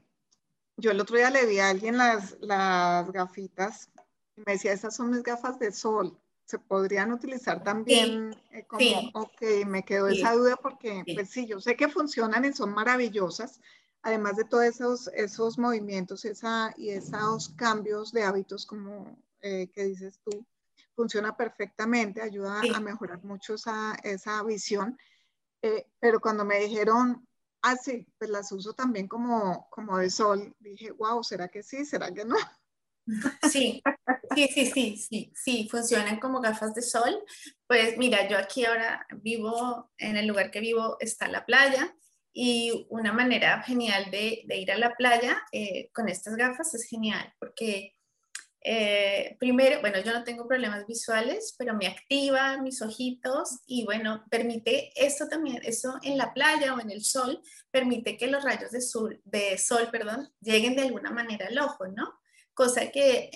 [0.77, 3.89] yo el otro día le vi a alguien las, las gafitas
[4.35, 6.19] y me decía, esas son mis gafas de sol.
[6.45, 11.47] ¿Se podrían utilizar también sí, eh, como, ok, me quedó esa duda porque, pues sí,
[11.47, 13.61] yo sé que funcionan y son maravillosas,
[14.05, 19.83] además de todos esos, esos movimientos esa, y esos cambios de hábitos como eh, que
[19.85, 20.45] dices tú,
[20.95, 24.95] funciona perfectamente, ayuda a mejorar mucho esa, esa visión.
[25.63, 27.27] Eh, pero cuando me dijeron,
[27.63, 31.83] ah, sí, pues las uso también como, como de sol, dije, wow, ¿será que sí?
[31.83, 32.35] ¿Será que no?
[33.51, 33.83] Sí,
[34.33, 37.23] sí, sí, sí, sí, sí, funcionan como gafas de sol.
[37.67, 41.95] Pues mira, yo aquí ahora vivo, en el lugar que vivo está la playa
[42.37, 47.33] y una manera genial de, ir a la playa eh, con estas gafas es genial,
[47.39, 47.95] porque
[48.59, 54.25] eh, primero, bueno, yo no tengo problemas visuales, pero me activa mis ojitos y bueno,
[54.29, 58.71] permite esto también, eso en la playa o en el sol, permite que los rayos
[58.71, 62.19] de sol, de sol perdón, lleguen de alguna manera al ojo, ¿no?
[62.53, 63.31] Cosa que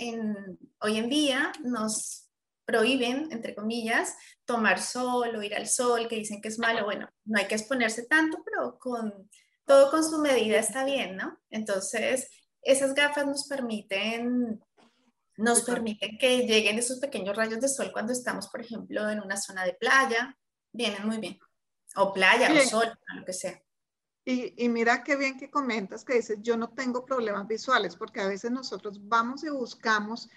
[0.81, 2.28] hoy en día nos
[2.69, 6.85] prohíben, entre comillas, tomar sol o ir al sol, que dicen que es malo.
[6.85, 9.27] Bueno, no hay que exponerse tanto, pero con
[9.65, 11.35] todo con su medida está bien, ¿no?
[11.49, 12.29] Entonces,
[12.61, 14.61] esas gafas nos permiten
[15.37, 19.37] nos permiten que lleguen esos pequeños rayos de sol cuando estamos, por ejemplo, en una
[19.37, 20.37] zona de playa.
[20.71, 21.39] Vienen muy bien.
[21.95, 23.59] O playa, o sol, lo que sea.
[24.25, 28.19] Y, y, mira qué bien que comentas que dices, yo no tengo problemas visuales, porque
[28.19, 30.29] a veces nosotros vamos y buscamos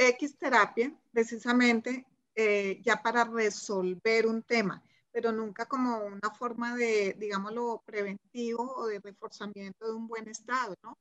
[0.00, 4.82] X terapia precisamente eh, ya para resolver un tema,
[5.12, 10.74] pero nunca como una forma de, digámoslo, preventivo o de reforzamiento de un buen estado,
[10.82, 10.96] ¿no?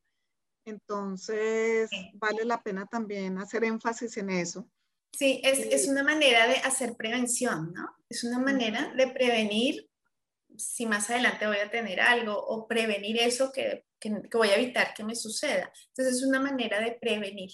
[0.65, 4.69] Entonces, vale la pena también hacer énfasis en eso.
[5.13, 7.95] Sí, es, es, una manera de hacer prevención, ¿no?
[8.09, 9.89] Es una manera de prevenir
[10.57, 14.57] si más adelante voy a tener algo o prevenir eso que, que, que voy a
[14.57, 15.71] evitar que me suceda.
[15.87, 17.51] Entonces, es una manera de prevenir.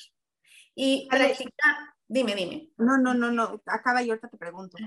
[0.76, 2.70] Y practica, dime, dime.
[2.78, 4.78] No, no, no, no, acaba y ahorita te pregunto.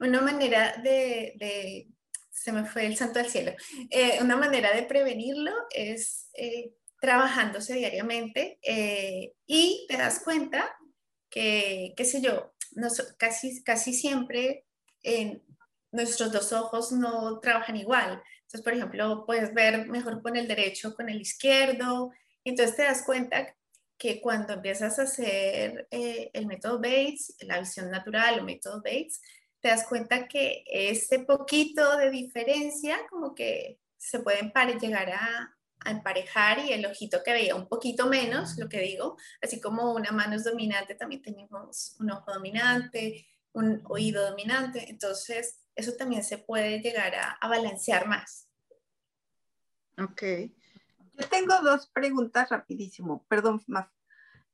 [0.00, 1.88] Una manera de, de
[2.36, 3.52] se me fue el santo al cielo,
[3.90, 10.76] eh, una manera de prevenirlo es eh, trabajándose diariamente eh, y te das cuenta
[11.30, 12.54] que, qué sé yo,
[13.16, 14.66] casi, casi siempre
[15.92, 18.22] nuestros dos ojos no trabajan igual.
[18.42, 22.12] Entonces, por ejemplo, puedes ver mejor con el derecho, con el izquierdo.
[22.44, 23.55] Entonces te das cuenta
[23.98, 29.20] que cuando empiezas a hacer eh, el método Bates, la visión natural o método Bates,
[29.60, 35.90] te das cuenta que ese poquito de diferencia como que se pueden llegar a, a,
[35.90, 40.12] emparejar y el ojito que veía un poquito menos, lo que digo, así como una
[40.12, 46.38] mano es dominante, también tenemos un ojo dominante, un oído dominante, entonces eso también se
[46.38, 48.48] puede llegar a, a balancear más.
[49.98, 50.22] Ok.
[51.16, 53.88] Yo tengo dos preguntas rapidísimo, perdón, Maf.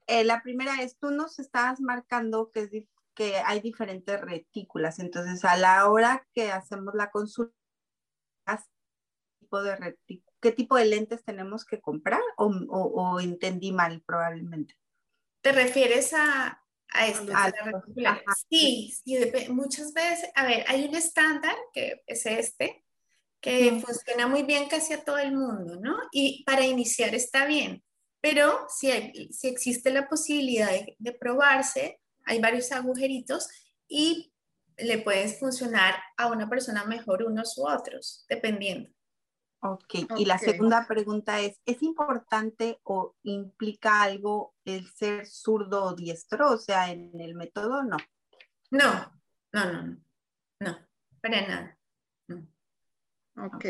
[0.06, 2.70] Eh, la primera es, tú nos estabas marcando que, es
[3.14, 7.54] que hay diferentes retículas, entonces a la hora que hacemos la consulta,
[9.40, 9.98] tipo de
[10.40, 14.74] ¿qué tipo de lentes tenemos que comprar o, o, entendí mal probablemente?
[15.42, 17.32] ¿Te refieres a, a esto?
[18.48, 19.18] sí, sí,
[19.50, 22.81] muchas veces, a ver, hay un estándar que es este,
[23.42, 25.96] que funciona muy bien casi a todo el mundo, ¿no?
[26.12, 27.82] Y para iniciar está bien,
[28.20, 28.88] pero si,
[29.32, 33.48] si existe la posibilidad de, probarse, hay varios agujeritos
[33.88, 34.32] y
[34.78, 38.88] le puedes funcionar a una persona mejor unos u otros, dependiendo.
[39.64, 45.94] Ok, y la segunda pregunta es, ¿es importante o implica algo el ser zurdo o
[45.94, 46.50] diestro?
[46.50, 47.96] O sea, en el método, no.
[48.70, 49.12] No,
[49.52, 49.96] no, no, no,
[50.60, 50.78] no,
[51.20, 51.81] para nada.
[53.36, 53.64] Ok,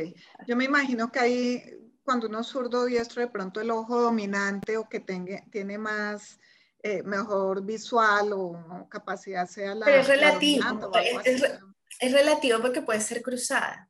[0.46, 1.62] yo me imagino que hay,
[2.02, 6.40] cuando uno es zurdo diestro, de pronto el ojo dominante o que tenga, tiene más,
[6.84, 9.86] eh, mejor visual o capacidad sea la...
[9.86, 10.90] Pero es relativo,
[11.24, 13.88] es, relativo porque puede ser cruzada.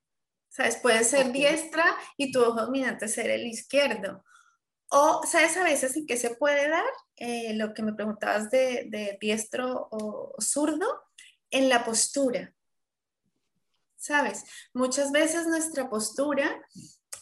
[0.51, 0.77] ¿Sabes?
[0.77, 4.23] Puede ser diestra y tu ojo dominante ser el izquierdo.
[4.91, 6.85] O, ¿sabes a veces en qué se puede dar?
[7.17, 11.05] Eh, lo que me preguntabas de, de diestro o zurdo,
[11.51, 12.53] en la postura.
[14.03, 14.45] ¿Sabes?
[14.75, 16.61] Muchas veces nuestra postura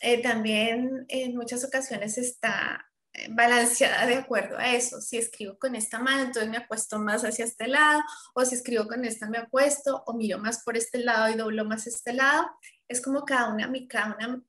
[0.01, 4.99] eh, también en muchas ocasiones está eh, balanceada de acuerdo a eso.
[5.03, 8.01] Si escribo con esta mano, entonces me acuesto más hacia este lado,
[8.33, 11.67] o si escribo con esta me acuesto, o miro más por este lado y doblo
[11.67, 12.49] más este lado.
[12.89, 14.43] Es como cada una, cada una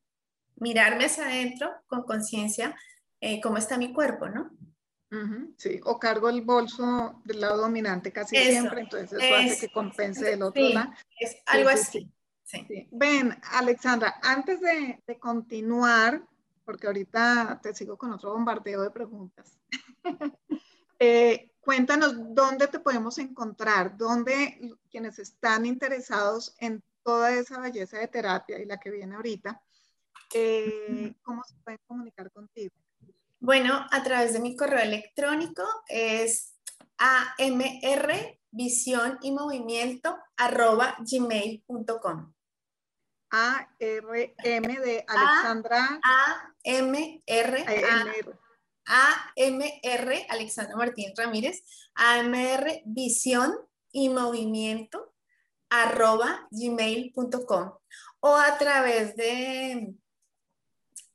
[0.56, 2.78] mirarme hacia adentro con conciencia
[3.20, 4.52] eh, cómo está mi cuerpo, ¿no?
[5.58, 10.24] sí, o cargo el bolso del lado dominante casi siempre, entonces eso, hace que compense
[10.24, 10.94] del otro lado.
[11.20, 12.10] Es algo así.
[12.91, 16.24] Ven, Alexandra, antes de, continuar,
[16.66, 19.58] porque ahorita te sigo con otro bombardeo de preguntas,
[20.99, 28.08] eh, cuéntanos dónde te podemos encontrar, dónde quienes están interesados en toda esa belleza de
[28.08, 29.62] terapia y la que viene ahorita,
[30.34, 32.74] eh, ¿cómo se pueden comunicar contigo?
[33.39, 36.54] Bueno, a través de mi correo electrónico es
[36.97, 42.34] amr visión y movimiento arroba gmail.com.
[43.32, 46.00] A R M de Alexandra.
[46.04, 47.66] A, M R
[48.86, 51.64] A, M R Alexandra Martín Ramírez.
[51.96, 53.56] A M R visión
[53.92, 55.14] y movimiento
[55.70, 57.74] arroba gmail.com
[58.20, 59.96] o a través de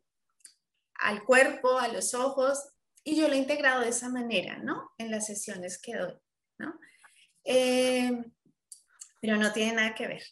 [0.94, 2.70] al cuerpo, a los ojos,
[3.04, 4.92] y yo lo he integrado de esa manera, ¿no?
[4.98, 6.14] En las sesiones que doy,
[6.58, 6.80] ¿no?
[7.46, 8.12] Eh,
[9.22, 10.24] pero no tiene nada que ver.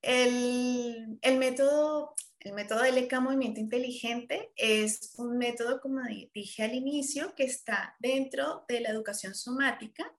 [0.00, 6.00] El, el método, el método LK Movimiento Inteligente es un método, como
[6.32, 10.12] dije al inicio, que está dentro de la educación somática,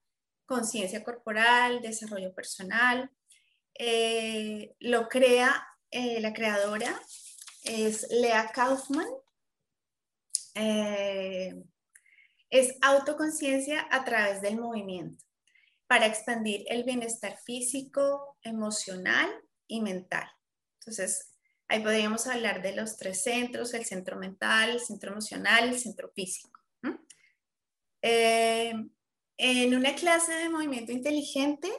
[0.45, 3.09] conciencia corporal, desarrollo personal.
[3.75, 6.99] Eh, lo crea eh, la creadora,
[7.63, 9.07] es Lea Kaufman.
[12.49, 15.26] es autoconciencia a través del movimiento
[15.87, 19.29] para expandir el bienestar físico, emocional
[19.67, 20.29] y mental.
[20.79, 21.33] Entonces,
[21.67, 26.11] ahí podríamos hablar de los tres centros, el centro mental, el centro emocional el centro
[26.13, 26.61] físico.
[28.01, 28.73] Eh,
[29.37, 31.69] en una clase de movimiento inteligente,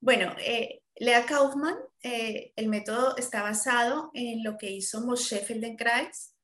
[0.00, 6.34] bueno, eh, Lea Kaufman, eh, el método está basado en lo que hizo Moshe Feldenkrais,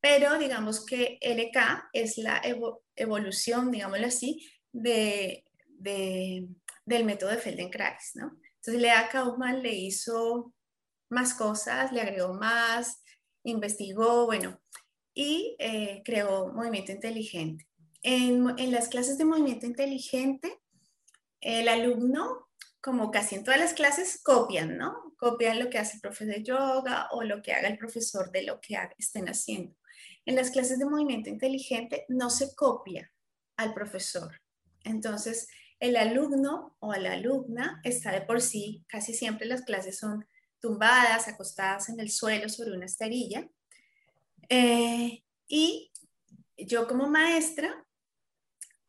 [0.00, 2.40] pero digamos que LK es la
[2.94, 5.45] evolución, digámoslo así, de
[5.78, 8.38] del método de Feldenkrais, ¿no?
[8.56, 10.52] Entonces Lea Kaufman le hizo
[11.08, 13.02] más cosas, le agregó más,
[13.44, 14.60] investigó, bueno,
[15.14, 17.66] y eh, creó movimiento inteligente.
[18.02, 20.60] En, en, las clases de movimiento inteligente,
[21.40, 22.48] el alumno,
[22.80, 25.14] como casi en todas las clases, copian, ¿no?
[25.16, 28.42] Copian lo que hace el profesor de yoga o lo que haga el profesor de
[28.42, 29.76] lo que estén haciendo.
[30.24, 33.12] En las clases de movimiento inteligente no se copia
[33.56, 34.40] al profesor.
[34.84, 35.48] Entonces,
[35.78, 40.26] el alumno o la alumna está de por sí, casi siempre las clases son
[40.60, 43.48] tumbadas, acostadas en el suelo sobre una esterilla.
[44.48, 45.92] Eh, y
[46.56, 47.86] yo como maestra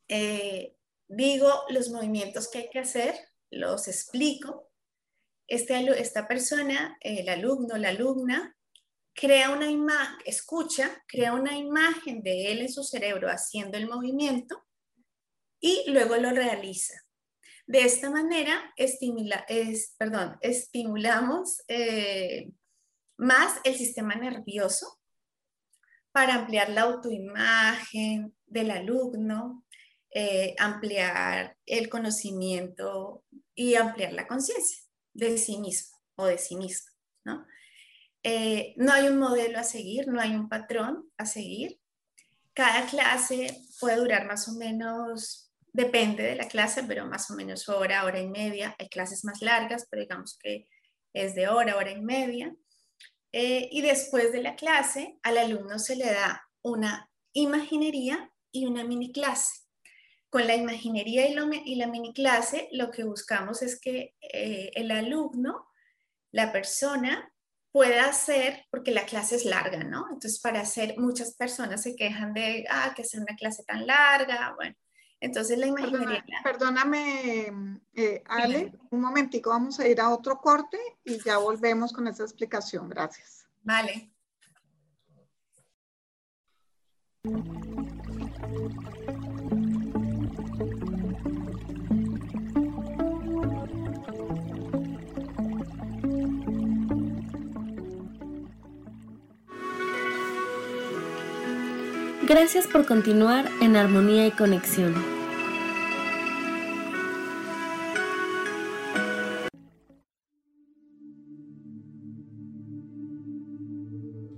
[0.08, 0.76] eh,
[1.08, 3.16] digo los movimientos que hay que hacer,
[3.50, 4.72] los explico.
[5.48, 8.56] Este, esta persona, el alumno, la alumna,
[9.14, 14.67] crea una imagen, escucha, crea una imagen de él en su cerebro haciendo el movimiento
[15.60, 16.94] y luego lo realiza.
[17.66, 22.52] De esta manera, estimula, es, perdón, estimulamos eh,
[23.18, 25.00] más el sistema nervioso
[26.12, 29.66] para ampliar la autoimagen del alumno,
[30.12, 34.80] eh, ampliar el conocimiento y ampliar la conciencia
[35.14, 36.90] de sí mismo o de sí mismo.
[37.26, 37.46] ¿no?
[38.24, 41.80] Eh, no hay un modelo a seguir, no hay un patrón a seguir.
[42.54, 47.68] Cada clase puede durar más o menos, depende de la clase, pero más o menos
[47.70, 48.76] hora, hora y media.
[48.80, 50.68] Hay clases más largas, pero digamos que
[51.14, 52.56] es de hora, hora y media.
[53.32, 58.84] Eh, y después de la clase, al alumno se le da una imaginería y una
[58.84, 59.64] mini clase.
[60.30, 65.68] Con la imaginería y, la mini clase, lo que buscamos es que eh, el alumno,
[66.32, 67.32] la persona,
[67.72, 70.08] pueda hacer, porque la clase es larga, ¿no?
[70.12, 74.54] Entonces, para hacer, muchas personas se quejan de, ah, que sea una clase tan larga,
[74.56, 74.76] bueno.
[75.20, 76.24] Entonces, la imaginería...
[76.44, 82.08] Perdóname, eh, Ale, un momentico, vamos a ir a otro corte y ya volvemos con
[82.08, 82.90] esa explicación.
[82.90, 83.48] Gracias.
[83.64, 84.12] Vale.
[102.28, 104.94] Gracias por continuar en armonía y conexión.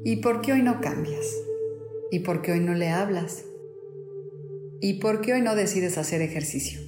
[0.05, 1.35] ¿Y por qué hoy no cambias?
[2.11, 3.43] ¿Y por qué hoy no le hablas?
[4.81, 6.79] ¿Y por qué hoy no decides hacer ejercicio?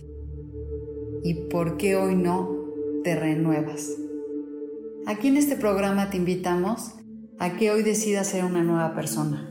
[1.23, 2.47] ¿Y por qué hoy no
[3.03, 3.89] te renuevas?
[5.07, 6.91] Aquí en este programa te invitamos
[7.39, 9.50] a que hoy decidas ser una nueva persona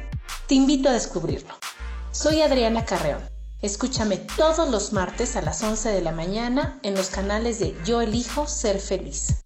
[0.51, 1.53] Te invito a descubrirlo.
[2.11, 3.21] Soy Adriana Carreón.
[3.61, 8.01] Escúchame todos los martes a las 11 de la mañana en los canales de Yo
[8.01, 9.45] elijo ser feliz.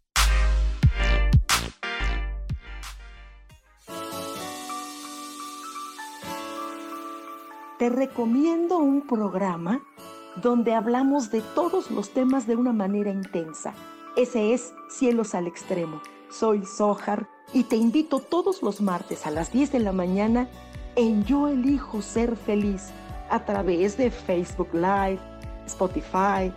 [7.77, 9.83] Te recomiendo un programa
[10.41, 13.75] donde hablamos de todos los temas de una manera intensa.
[14.17, 16.01] Ese es Cielos al Extremo.
[16.31, 20.49] Soy Sohar y te invito todos los martes a las 10 de la mañana
[20.95, 22.89] en Yo elijo ser feliz
[23.29, 25.19] a través de Facebook Live,
[25.65, 26.51] Spotify,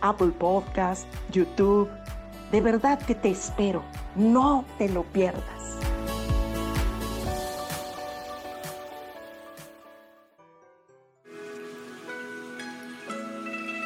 [0.00, 1.88] Apple Podcast, YouTube.
[2.52, 3.82] De verdad que te espero.
[4.16, 5.42] No te lo pierdas.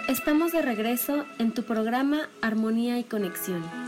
[0.08, 3.87] Estamos de regreso en tu programa Armonía y Conexión.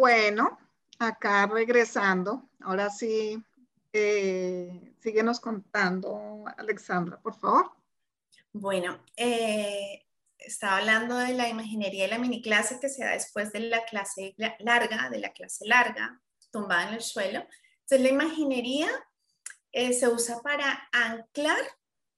[0.00, 0.58] Bueno,
[0.98, 3.38] acá regresando, ahora sí,
[3.92, 7.70] eh, síguenos contando, Alexandra, por favor.
[8.50, 10.06] Bueno, eh,
[10.38, 13.84] estaba hablando de la imaginería y la mini clase que se da después de la
[13.84, 16.18] clase larga, de la clase larga,
[16.50, 17.40] tumbada en el suelo.
[17.80, 18.88] Entonces, la imaginería
[19.70, 21.60] eh, se usa para anclar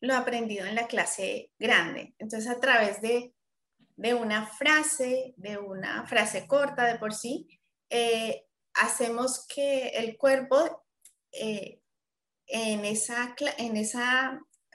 [0.01, 2.15] lo aprendido en la clase grande.
[2.21, 3.35] Entonces, a través de,
[3.97, 7.59] de una frase, de una frase corta de por sí,
[7.95, 10.83] eh, hacemos que el cuerpo
[11.31, 11.79] eh,
[12.47, 13.35] en, esa,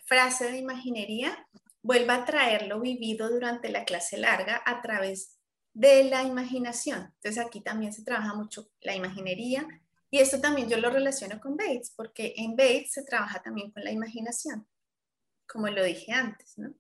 [0.06, 1.48] frase de imaginería
[1.82, 5.36] vuelva a traer lo vivido durante la clase larga a través
[5.74, 7.12] de la imaginación.
[7.16, 9.68] Entonces aquí también se trabaja mucho la imaginería
[10.12, 13.84] y esto también yo lo relaciono con Bates porque en Bates se trabaja también con
[13.84, 14.68] la imaginación,
[15.48, 16.74] como lo dije antes, ¿no?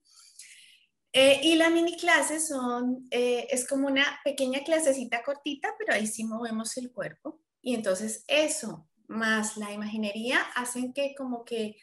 [1.13, 6.05] Eh, y la mini clase son, eh, es como una pequeña clasecita cortita, pero ahí
[6.05, 7.41] sí movemos el cuerpo.
[7.61, 11.77] Y entonces eso, más la imaginería, hacen que como que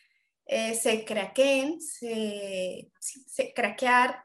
[0.46, 4.24] eh, se craqueen, se, se, craquear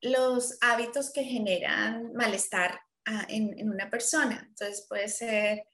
[0.00, 4.44] los hábitos que generan malestar ah, en, en, una persona.
[4.48, 5.64] Entonces puede ser,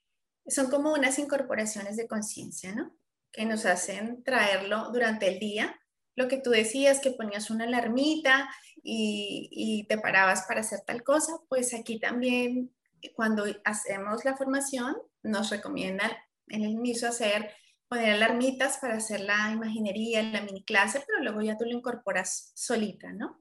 [0.46, 2.98] son como unas incorporaciones de conciencia, ¿no?
[3.32, 5.77] que nos hacen traerlo durante el día.
[6.18, 8.50] Lo que tú decías, que ponías una alarmita
[8.82, 12.74] y, y te parabas para hacer tal cosa, pues aquí también
[13.14, 16.10] cuando hacemos la formación nos recomiendan
[16.48, 17.50] en el inicio hacer
[17.88, 22.50] poner alarmitas para hacer la imaginería, la mini clase, pero luego ya tú lo incorporas
[22.54, 23.40] solita, ¿no?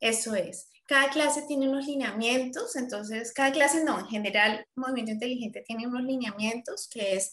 [0.00, 0.68] Eso es.
[0.86, 6.02] Cada clase tiene unos lineamientos, entonces, cada clase no, en general, Movimiento Inteligente tiene unos
[6.02, 7.32] lineamientos que es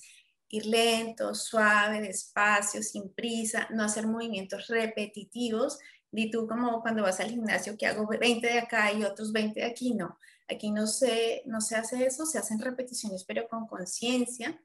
[0.49, 5.79] ir lento, suave, despacio, sin prisa, no hacer movimientos repetitivos.
[6.11, 9.59] Di tú como cuando vas al gimnasio que hago 20 de acá y otros 20
[9.59, 10.17] de aquí, no.
[10.47, 14.61] Aquí no se, no se hace eso, se hacen repeticiones, pero con conciencia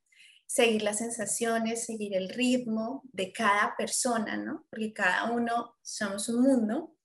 [0.53, 4.66] seguir las sensaciones, seguir el ritmo de cada persona, ¿no?
[4.68, 6.97] Porque cada uno somos un mundo.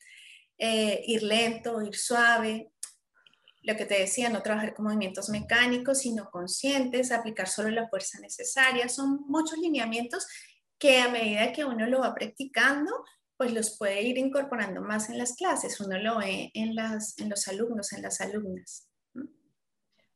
[0.58, 2.74] Eh, ir lento, ir suave.
[3.68, 8.18] Lo que te decía, no trabajar con movimientos mecánicos, sino conscientes, aplicar solo la fuerza
[8.22, 8.88] necesaria.
[8.88, 10.26] Son muchos lineamientos
[10.80, 13.04] que a medida que uno lo va practicando,
[13.36, 15.82] pues los puede ir incorporando más en las clases.
[15.82, 18.88] Uno lo ve en, las, en los alumnos, en las alumnas.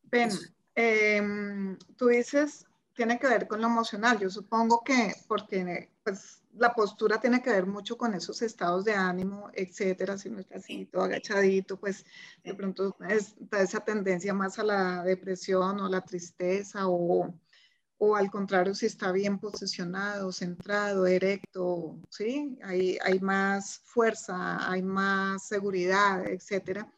[0.04, 0.30] Ben,
[0.74, 4.18] em, tú dices tiene que ver con lo emocional.
[4.18, 8.94] Yo supongo que porque pues, la postura tiene que ver mucho con esos estados de
[8.94, 10.18] ánimo, etcétera.
[10.18, 12.04] Si no está así, todo agachadito, pues
[12.44, 17.34] de pronto está esa tendencia más a la depresión o la tristeza o,
[17.98, 22.58] o al contrario, si está bien posicionado, centrado, erecto, ¿sí?
[22.62, 26.92] Hay, hay más fuerza, hay más seguridad, etcétera.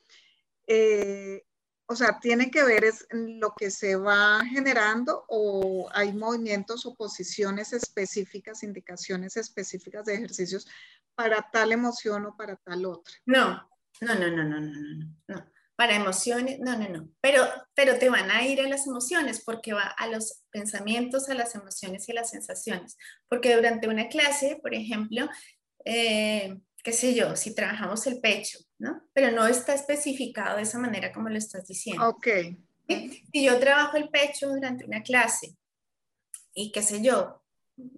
[0.66, 1.44] Eh,
[1.86, 6.94] o sea, tiene que ver es lo que se va generando o hay movimientos o
[6.94, 10.66] posiciones específicas, indicaciones específicas de ejercicios
[11.14, 13.14] para tal emoción o para tal otra.
[13.26, 13.68] No,
[14.00, 15.46] no, no, no, no, no, no, no.
[15.76, 17.08] Para emociones, no, no, no.
[17.20, 21.34] Pero, pero te van a ir a las emociones porque va a los pensamientos, a
[21.34, 22.96] las emociones y a las sensaciones.
[23.28, 25.28] Porque durante una clase, por ejemplo,
[25.84, 29.02] eh, qué sé yo, si trabajamos el pecho, ¿no?
[29.14, 32.06] Pero no está especificado de esa manera como lo estás diciendo.
[32.06, 32.28] Ok.
[33.32, 35.56] Si yo trabajo el pecho durante una clase
[36.52, 37.42] y qué sé yo,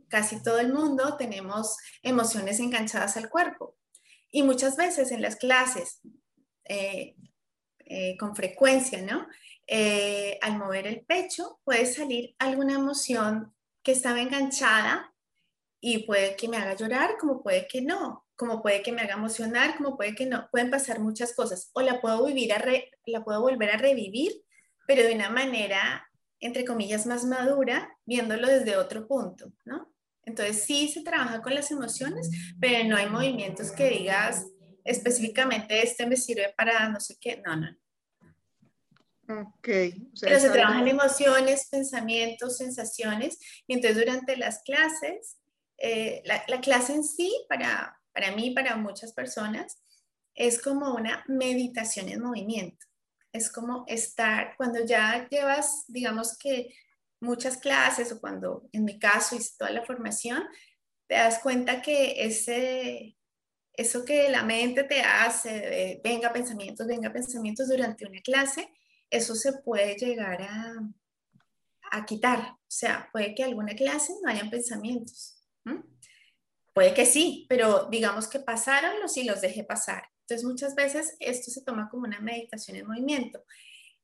[0.09, 3.77] casi todo el mundo tenemos emociones enganchadas al cuerpo.
[4.31, 6.01] Y muchas veces en las clases,
[6.65, 7.17] eh,
[7.81, 9.27] eh, con frecuencia, ¿no?
[9.67, 15.13] Eh, al mover el pecho puede salir alguna emoción que estaba enganchada
[15.81, 19.15] y puede que me haga llorar como puede que no como puede que me haga
[19.15, 22.63] emocionar, como puede que no, pueden pasar muchas cosas, o la puedo vivir, a
[23.07, 24.33] la puedo volver a revivir,
[24.87, 26.07] pero de una manera,
[26.41, 29.93] entre comillas, más madura, viéndolo desde otro punto, ¿no?
[30.23, 32.29] Entonces sí se trabaja con las emociones,
[32.61, 34.45] pero no hay movimientos que digas
[34.85, 37.69] específicamente este me sirve para no sé qué, no, no.
[39.29, 39.69] Ok.
[40.21, 45.39] pero se trabajan emociones, pensamientos, sensaciones, y entonces durante las clases,
[45.79, 49.77] eh, la, la clase en sí, para, para mí, para muchas personas,
[50.35, 52.87] es como una meditación en movimiento.
[53.31, 56.75] Es como estar, cuando ya llevas, digamos que
[57.21, 60.43] muchas clases o cuando en mi caso hice toda la formación,
[61.07, 63.19] te das cuenta que ese,
[63.75, 68.71] eso que la mente te hace, venga pensamientos, venga pensamientos durante una clase,
[69.11, 70.73] eso se puede llegar a,
[71.91, 72.41] a quitar.
[72.41, 75.37] O sea, puede que alguna clase no hayan pensamientos.
[76.77, 80.11] Puede que sí, pero digamos que pasaron los y los dejé pasar.
[80.21, 83.43] Entonces muchas veces esto se toma como una meditación en movimiento.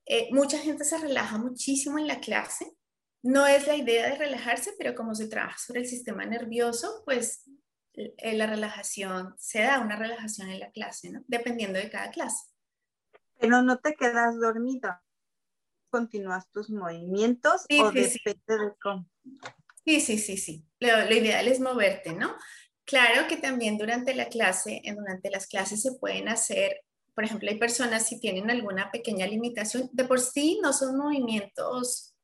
[0.06, 2.74] Eh, mucha gente se relaja muchísimo en la clase.
[3.22, 7.44] No es la idea de relajarse, pero como se trabaja sobre el sistema nervioso, pues
[7.92, 11.22] eh, la relajación, se da una relajación en la clase, ¿no?
[11.26, 12.46] Dependiendo de cada clase.
[13.38, 15.04] Pero no te quedas dormida.
[15.90, 19.06] Continúas tus movimientos o depende de cómo.
[19.84, 20.64] Sí, sí, sí, sí.
[20.78, 22.36] Lo, lo, ideal es moverte, ¿no?
[22.84, 26.82] Claro que también durante la clase, durante las clases se pueden hacer,
[27.14, 32.14] por ejemplo, hay personas si tienen alguna pequeña limitación, de por sí no son movimientos,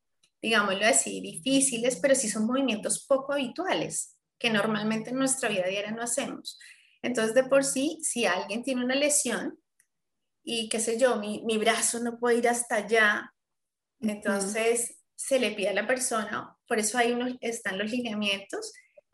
[0.42, 5.92] digámoslo así, difíciles, pero sí son movimientos poco habituales, que normalmente en nuestra vida diaria
[5.92, 6.58] no hacemos.
[7.02, 9.58] Entonces, de por sí, si alguien tiene una lesión
[10.42, 13.34] y qué sé yo, mi, mi brazo no puede ir hasta allá,
[14.00, 18.72] entonces se le pide a la persona, por eso unos, están los lineamientos,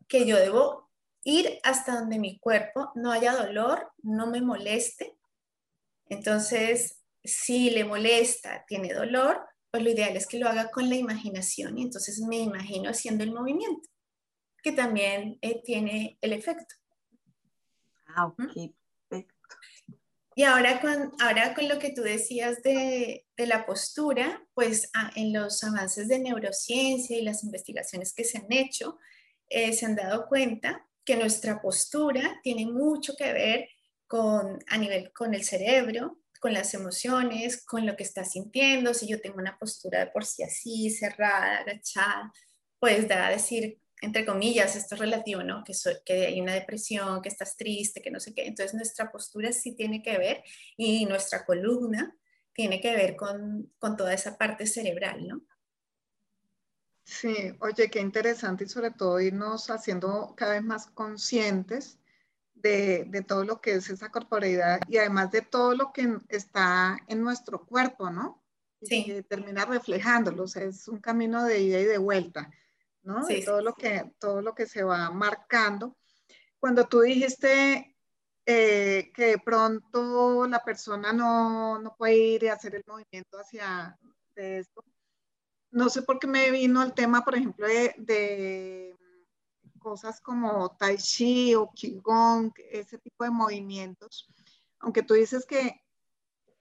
[0.08, 0.90] que yo debo
[1.22, 5.16] ir hasta donde mi cuerpo no haya dolor, no me moleste.
[6.08, 9.40] Entonces, si le molesta, tiene dolor,
[9.70, 13.24] pues lo ideal es que lo haga con la imaginación y entonces me imagino haciendo
[13.24, 13.88] el movimiento,
[14.62, 16.74] que también eh, tiene el efecto.
[18.06, 18.74] Ah, ok.
[20.36, 25.10] Y ahora con, ahora con lo que tú decías de, de la postura, pues ah,
[25.14, 28.98] en los avances de neurociencia y las investigaciones que se han hecho,
[29.48, 33.68] eh, se han dado cuenta que nuestra postura tiene mucho que ver
[34.06, 38.92] con, a nivel, con el cerebro, con las emociones, con lo que estás sintiendo.
[38.94, 42.32] Si yo tengo una postura de por sí así, cerrada, agachada,
[42.78, 45.64] pues da a decir, entre comillas, esto es relativo, ¿no?
[45.64, 45.72] Que,
[46.04, 48.46] que hay una depresión, que estás triste, que no sé qué.
[48.46, 50.44] Entonces nuestra postura sí tiene que ver
[50.76, 52.16] y nuestra columna
[52.52, 55.42] tiene que ver con, con toda esa parte cerebral, ¿no?
[57.04, 61.98] Sí, oye, qué interesante y sobre todo irnos haciendo cada vez más conscientes
[62.54, 67.22] de, todo lo que es esa corporeidad y además de todo lo que está en
[67.22, 68.42] nuestro cuerpo, ¿no?
[68.82, 69.04] Sí.
[69.06, 72.50] Y termina reflejándolo, o sea, es un camino de ida y de vuelta,
[73.04, 73.24] ¿no?
[73.24, 75.96] Sí, todo, Lo que, todo lo que se va marcando.
[76.58, 77.96] Cuando tú dijiste
[78.46, 83.98] eh, que de pronto la persona no, no, puede ir y hacer el movimiento hacia
[84.34, 84.84] de esto,
[85.70, 88.94] no sé por qué me vino el tema, por ejemplo, de
[89.84, 94.26] cosas como tai chi o qigong, ese tipo de movimientos,
[94.80, 95.83] aunque tú dices que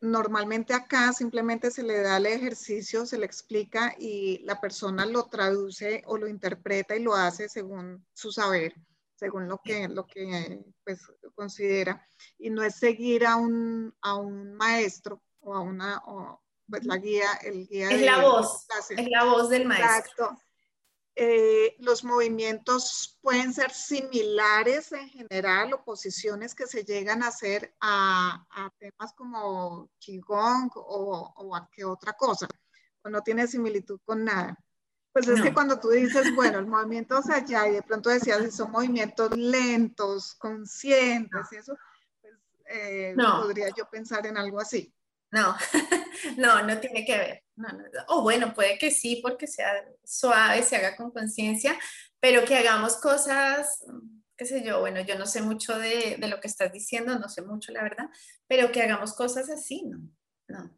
[0.04, 5.28] normalmente acá simplemente se le da el ejercicio, se le explica y la persona lo
[5.30, 8.76] traduce o lo interpreta y lo hace según su saber,
[9.16, 11.00] según lo que, lo que pues,
[11.36, 12.06] considera.
[12.38, 16.04] Y no es seguir a un, a un maestro o a una,
[16.70, 17.90] pues la guía, el guía.
[17.90, 20.26] Es la voz, es la voz del maestro.
[20.26, 20.43] Exacto.
[21.16, 27.76] Eh, los movimientos pueden ser similares en general o posiciones que se llegan a hacer
[27.82, 28.44] a,
[28.80, 32.48] temas como Qigong o, a qué otra cosa,
[33.04, 34.58] o no tiene similitud con nada.
[35.12, 38.56] Pues es que cuando tú dices, bueno, el movimiento es allá y de pronto decías,
[38.56, 41.78] son movimientos lentos, conscientes y eso,
[42.20, 42.34] pues
[42.66, 44.92] eh, podría yo pensar en algo así.
[45.30, 45.56] No,
[46.38, 47.44] no, no tiene que ver.
[48.08, 49.72] O bueno, puede que sí, porque sea
[50.04, 51.78] suave, se haga con conciencia,
[52.20, 53.84] pero que hagamos cosas,
[54.36, 57.42] qué sé yo, bueno, yo no sé mucho de, lo que estás diciendo, no sé
[57.42, 58.10] mucho, la verdad,
[58.48, 60.00] pero que hagamos cosas así, ¿no?
[60.48, 60.72] No.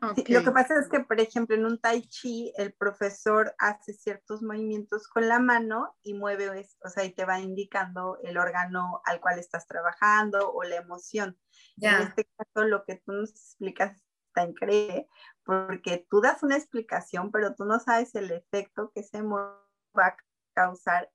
[0.00, 4.42] lo que pasa es que, por ejemplo, en un tai chi, el profesor hace ciertos
[4.42, 9.20] movimientos con la mano y mueve, o sea, y te va indicando el órgano al
[9.20, 11.38] cual estás trabajando o la emoción.
[11.76, 15.08] En este caso, lo que tú nos explicas está increíble,
[15.44, 19.60] porque tú das una explicación, pero tú no sabes el efecto que se va
[19.94, 20.16] a
[20.54, 21.10] causar.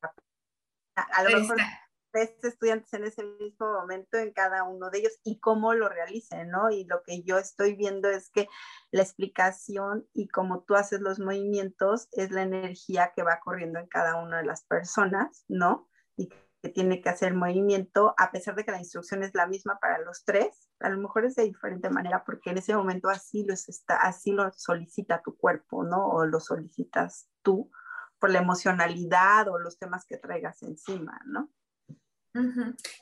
[0.96, 1.58] A, lo mejor
[2.12, 6.50] tres estudiantes en ese mismo momento en cada uno de ellos y cómo lo realicen,
[6.50, 6.70] ¿no?
[6.70, 8.48] Y lo que yo estoy viendo es que
[8.92, 13.88] la explicación y cómo tú haces los movimientos es la energía que va corriendo en
[13.88, 15.90] cada una de las personas, ¿no?
[16.16, 16.30] Y
[16.70, 20.24] tiene que hacer movimiento, a pesar de que la instrucción es la misma para los
[20.24, 23.98] tres, a lo mejor es de diferente manera porque en ese momento así, los está,
[23.98, 26.08] así lo solicita tu cuerpo, ¿no?
[26.08, 27.72] O lo solicitas tú
[28.20, 31.52] por la emocionalidad o los temas que traigas encima, ¿no?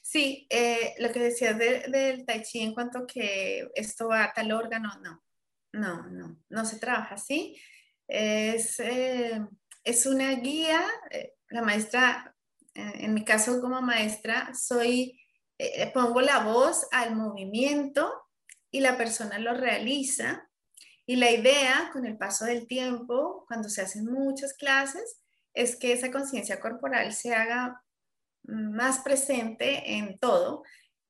[0.03, 4.51] Sí, eh, lo que decías del tai chi en cuanto que esto va a tal
[4.51, 5.24] órgano, no,
[5.72, 7.59] no, no, no se trabaja así.
[8.07, 9.43] Es, eh,
[9.84, 12.32] es una guía, eh, la maestra
[12.76, 15.19] en mi caso como maestra, soy,
[15.57, 18.11] eh, pongo la voz al movimiento
[18.71, 20.49] y la persona lo realiza.
[21.05, 25.19] Y la idea con el paso del tiempo, cuando se hacen muchas clases,
[25.53, 27.84] es que esa conciencia corporal se haga
[28.43, 30.63] más presente en todo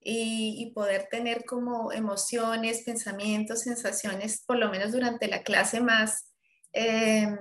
[0.05, 6.33] y, poder tener como emociones, pensamientos, sensaciones, por lo menos durante la clase más,
[6.73, 7.37] em,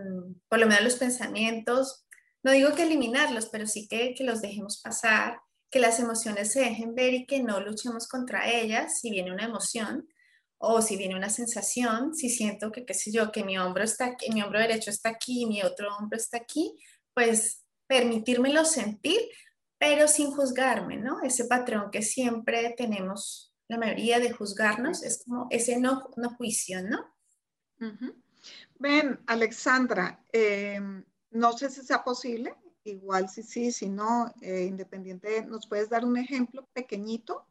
[0.48, 2.01] por lo menos los pensamientos
[2.42, 5.40] no digo que eliminarlos, pero sí que, que los dejemos pasar,
[5.70, 9.44] que las emociones se dejen ver y que no luchemos contra ellas si viene una
[9.44, 10.08] emoción
[10.58, 14.06] o si viene una sensación, si siento que, qué sé yo, que mi hombro está
[14.06, 16.76] aquí, mi hombro derecho está aquí, mi otro hombro está aquí,
[17.14, 19.20] pues permitírmelo sentir,
[19.78, 21.20] pero sin juzgarme, ¿no?
[21.22, 26.82] Ese patrón que siempre tenemos la mayoría de juzgarnos es como ese no, no juicio,
[26.82, 27.12] ¿no?
[28.78, 30.80] Ven, Alexandra, eh,
[31.32, 32.54] no sé si sea posible,
[32.84, 37.46] igual si sí, si no, eh, independiente, ¿nos puedes dar un ejemplo pequeñito?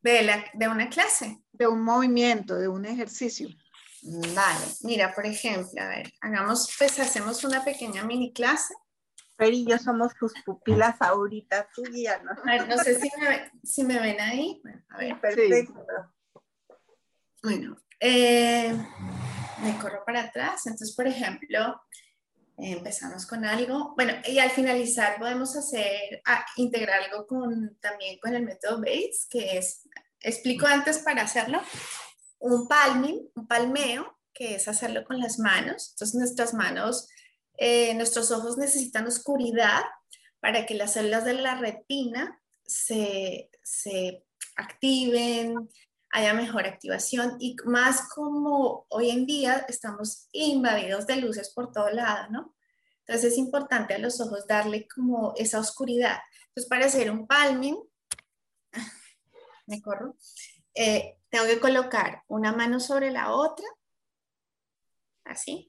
[0.00, 1.42] De, la, de una clase.
[1.52, 3.48] De un movimiento, de un ejercicio.
[4.02, 8.74] Vale, mira, por ejemplo, a ver, hagamos, pues hacemos una pequeña mini clase.
[9.36, 12.38] Fer y yo somos tus pupilas ahorita, tú guíanos.
[12.44, 14.60] A ver, no sé si me, si me ven ahí.
[14.62, 15.20] Bueno, a ver.
[15.20, 15.84] Perfecto.
[17.42, 18.76] Bueno, eh,
[19.62, 20.66] me corro para atrás.
[20.66, 21.80] Entonces, por ejemplo,
[22.58, 23.94] empezamos con algo.
[23.96, 29.26] Bueno, y al finalizar podemos hacer, ah, integrar algo con, también con el método Bates,
[29.30, 29.88] que es,
[30.20, 31.60] explico antes para hacerlo,
[32.40, 35.90] un palming, un palmeo, que es hacerlo con las manos.
[35.92, 37.08] Entonces nuestras manos
[37.58, 39.82] eh, nuestros ojos necesitan oscuridad
[40.40, 44.24] para que las células de la retina se, se
[44.56, 45.68] activen,
[46.10, 51.90] haya mejor activación y más como hoy en día estamos invadidos de luces por todo
[51.90, 52.54] lado, ¿no?
[53.00, 56.18] Entonces es importante a los ojos darle como esa oscuridad.
[56.48, 57.78] Entonces para hacer un palming,
[59.66, 60.16] me corro,
[60.74, 63.66] eh, tengo que colocar una mano sobre la otra,
[65.24, 65.68] así.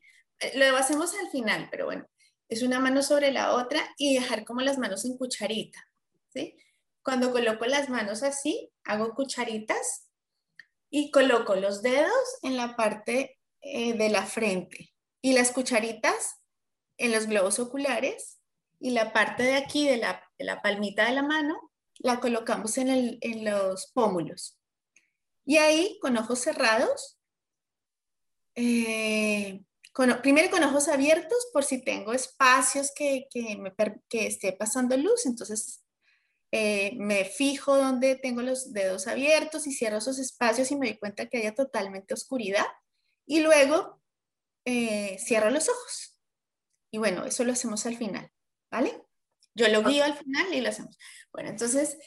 [0.56, 2.08] Lo hacemos al final, pero bueno,
[2.48, 5.86] es una mano sobre la otra y dejar como las manos en cucharita,
[6.30, 6.58] ¿sí?
[7.04, 10.09] Cuando coloco las manos así, hago cucharitas
[10.90, 16.40] y coloco los dedos en la parte eh, de la frente y las cucharitas
[16.98, 18.40] en los globos oculares
[18.80, 23.46] y la parte de aquí de la, palmita de la mano la colocamos en, en
[23.46, 24.58] los pómulos.
[25.46, 27.20] Y ahí, con ojos cerrados,
[28.56, 29.64] eh,
[30.22, 33.74] primero con ojos abiertos por si tengo espacios que, que, me,
[34.08, 35.82] que esté pasando luz, entonces
[36.52, 40.98] eh, me fijo donde tengo los dedos abiertos y cierro esos espacios y me doy
[40.98, 42.66] cuenta que haya totalmente oscuridad.
[43.28, 44.02] Y luego
[44.66, 46.20] eh, cierro los ojos.
[46.92, 48.32] Y bueno, eso lo hacemos al final,
[48.72, 49.04] ¿vale?
[49.54, 50.98] Yo lo guío al final y lo hacemos.
[51.32, 51.98] Bueno, entonces,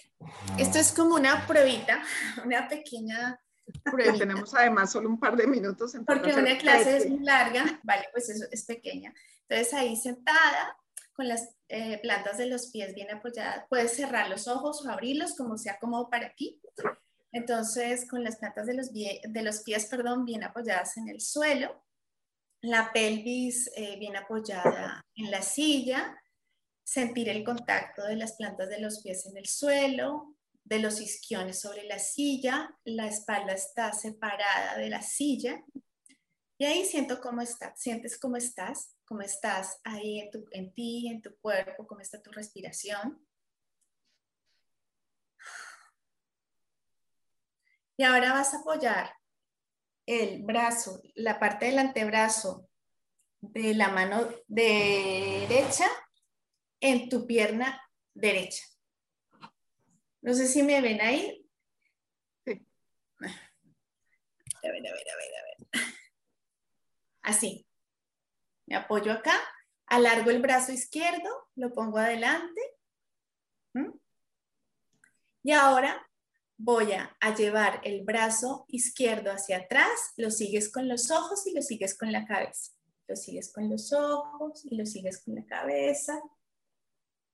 [0.58, 2.02] esto es como una pruebita,
[2.44, 3.40] una pequeña
[3.84, 4.18] pruebita.
[4.18, 5.92] Tenemos además solo un par de minutos.
[6.06, 9.14] Porque una clase es muy larga, vale, pues eso es pequeña.
[9.48, 10.76] Entonces ahí sentada,
[11.12, 13.64] con las eh, plantas de los pies bien apoyadas.
[13.70, 16.60] Puedes cerrar los ojos o abrirlos como sea cómodo para ti.
[17.32, 21.82] Entonces, con las plantas de los, de los pies perdón, bien apoyadas en el suelo,
[22.60, 26.22] la pelvis eh, bien apoyada en la silla,
[26.84, 31.58] sentir el contacto de las plantas de los pies en el suelo, de los isquiones
[31.58, 35.64] sobre la silla, la espalda está separada de la silla.
[36.58, 41.06] Y ahí siento cómo está, sientes cómo estás cómo estás ahí en, tu, en ti,
[41.06, 43.22] en tu cuerpo, cómo está tu respiración.
[47.98, 49.12] Y ahora vas a apoyar
[50.06, 52.70] el brazo, la parte del antebrazo
[53.42, 55.84] de la mano derecha
[56.80, 57.82] en tu pierna
[58.14, 58.64] derecha.
[60.22, 61.46] No sé si me ven ahí.
[62.46, 62.66] Sí.
[63.20, 65.84] A ver, a ver, a ver, a ver.
[67.20, 67.66] Así.
[68.72, 69.38] Me apoyo acá,
[69.84, 72.62] alargo el brazo izquierdo, lo pongo adelante.
[75.42, 76.08] Y ahora
[76.56, 81.60] voy a, llevar el brazo izquierdo hacia atrás, lo sigues con los ojos y lo
[81.60, 82.72] sigues con la cabeza.
[83.08, 86.18] Lo sigues con los ojos y lo sigues con la cabeza.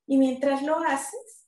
[0.09, 1.47] Y mientras lo haces,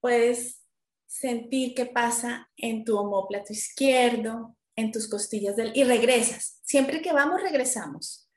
[0.00, 0.64] puedes
[1.06, 6.60] sentir qué pasa en tu omóplato izquierdo, en tus costillas del, y regresas.
[6.62, 8.28] Siempre que vamos, regresamos.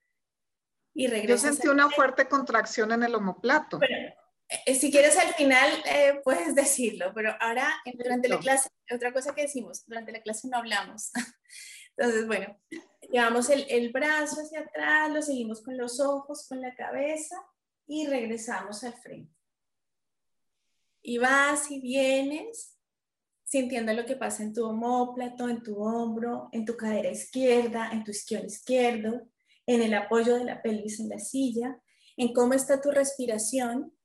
[0.93, 1.43] Y regresas.
[1.43, 3.79] Yo sentí una fuerte contracción en el omoplato.
[4.65, 9.33] Eh, si quieres al final eh, puedes decirlo, pero ahora durante la clase, otra cosa
[9.33, 11.11] que decimos, durante la clase no hablamos.
[11.97, 12.59] Entonces, bueno,
[13.11, 17.35] llevamos el, el brazo hacia atrás, lo seguimos con los ojos, con la cabeza
[17.85, 19.33] y regresamos al frente.
[21.01, 22.73] Y vas y vienes
[23.53, 28.03] sintiendo lo que pasa en tu homóplato, en tu hombro, en tu cadera izquierda, en
[28.03, 29.29] tu isquion izquierdo,
[29.67, 31.79] en el apoyo de la pelvis en la silla,
[32.17, 33.95] en cómo está tu respiración.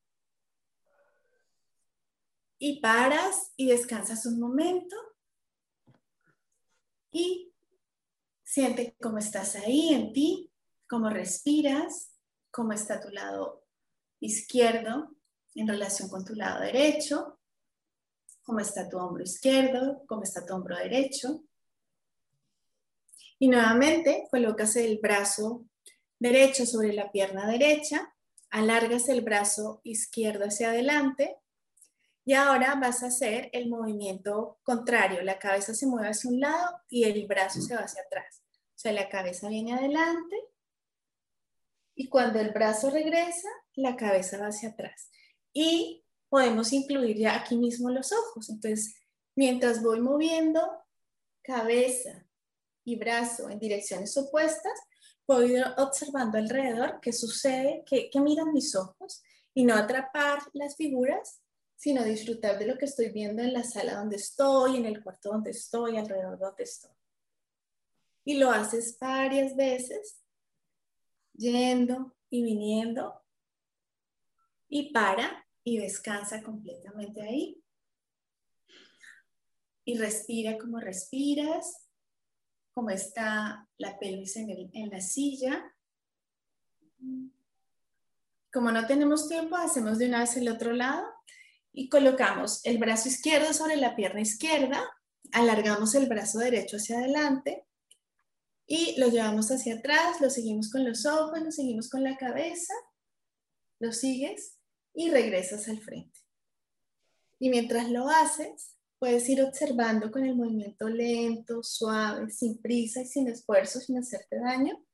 [2.58, 4.94] Y paras y descansas un momento
[7.10, 7.50] y
[8.44, 10.52] siente cómo estás ahí en ti,
[10.86, 12.12] cómo respiras,
[12.50, 13.64] cómo está tu lado
[14.20, 15.16] izquierdo
[15.54, 17.37] en relación con tu lado derecho,
[18.48, 21.44] cómo está tu hombro izquierdo, cómo está tu hombro derecho.
[23.38, 25.66] Y nuevamente colocas el brazo
[26.18, 28.14] derecho sobre la pierna derecha,
[28.48, 31.36] alargas el brazo izquierdo hacia adelante
[32.24, 35.20] y ahora vas a hacer el movimiento contrario.
[35.20, 38.42] La cabeza se mueve hacia un lado y el brazo se va hacia atrás.
[38.76, 40.36] O sea, la cabeza viene adelante
[41.94, 45.10] y cuando el brazo regresa, la cabeza va hacia atrás.
[45.52, 48.50] Y podemos incluir ya aquí mismo los ojos.
[48.50, 48.94] Entonces,
[49.34, 50.60] mientras voy moviendo
[51.42, 52.26] cabeza
[52.84, 54.78] y brazo en direcciones opuestas,
[55.24, 59.22] puedo ir observando alrededor qué sucede, qué, miran mis ojos
[59.54, 61.40] y no atrapar las figuras,
[61.76, 65.30] sino disfrutar de lo que estoy viendo en la sala donde estoy, en el cuarto
[65.30, 66.90] donde estoy, alrededor donde estoy.
[68.24, 70.20] Y lo haces varias veces,
[71.34, 73.22] yendo y viniendo,
[74.68, 77.62] y para y descansa completamente ahí.
[79.84, 81.88] Y respira como respiras,
[82.72, 85.74] como está la pelvis en, la silla.
[88.52, 91.06] Como no tenemos tiempo, hacemos de una vez el otro lado
[91.72, 94.82] y colocamos el brazo izquierdo sobre la pierna izquierda,
[95.32, 97.66] alargamos el brazo derecho hacia adelante
[98.66, 102.74] y lo llevamos hacia atrás, lo seguimos con los ojos, lo seguimos con la cabeza,
[103.80, 104.57] lo sigues
[104.98, 106.18] y regresas al frente.
[107.38, 113.06] Y mientras lo haces, puedes ir observando con el movimiento lento, suave, sin prisa y
[113.06, 114.84] sin esfuerzo, sin hacerte daño.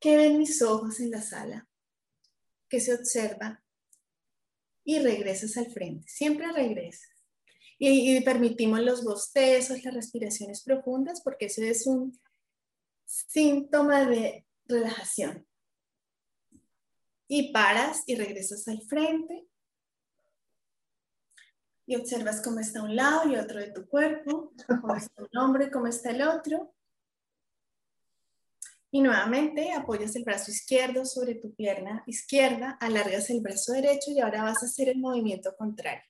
[0.00, 1.68] ¿Qué ven mis ojos en la sala?
[2.68, 3.62] ¿Qué se observa?
[4.82, 7.24] Y regresas al frente, siempre regresas.
[7.78, 12.18] Y, y permitimos los bostezos, las respiraciones profundas, porque eso es un
[13.04, 15.45] síntoma de relajación.
[17.28, 19.46] Y paras y regresas al frente
[21.86, 25.64] y observas cómo está un lado y otro de tu cuerpo, cómo está un hombro
[25.64, 26.74] y cómo está el otro.
[28.90, 34.20] Y nuevamente apoyas el brazo izquierdo sobre tu pierna izquierda, alargas el brazo derecho y
[34.20, 36.04] ahora vas a hacer el movimiento contrario.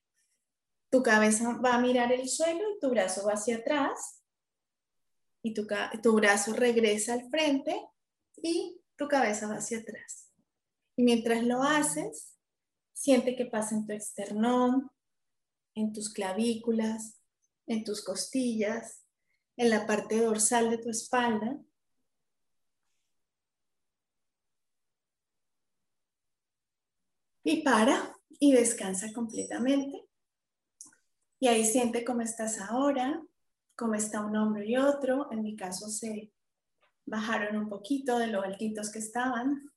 [0.90, 4.22] Tu cabeza va a mirar el suelo y tu brazo va hacia atrás.
[5.42, 5.66] Y tu,
[6.02, 7.76] tu brazo regresa al frente
[8.36, 10.25] y tu cabeza va hacia atrás.
[10.96, 12.34] Y mientras lo haces,
[12.92, 14.90] siente que pasa en tu esternón,
[15.74, 17.20] en tus clavículas,
[17.66, 19.04] en tus costillas,
[19.56, 21.58] en la parte dorsal de tu espalda.
[27.44, 30.06] Y para y descansa completamente.
[31.38, 33.22] Y ahí siente cómo estás ahora,
[33.76, 35.30] cómo está un hombro y otro.
[35.30, 36.32] En mi caso se
[37.04, 39.70] bajaron un poquito de lo altitos que estaban.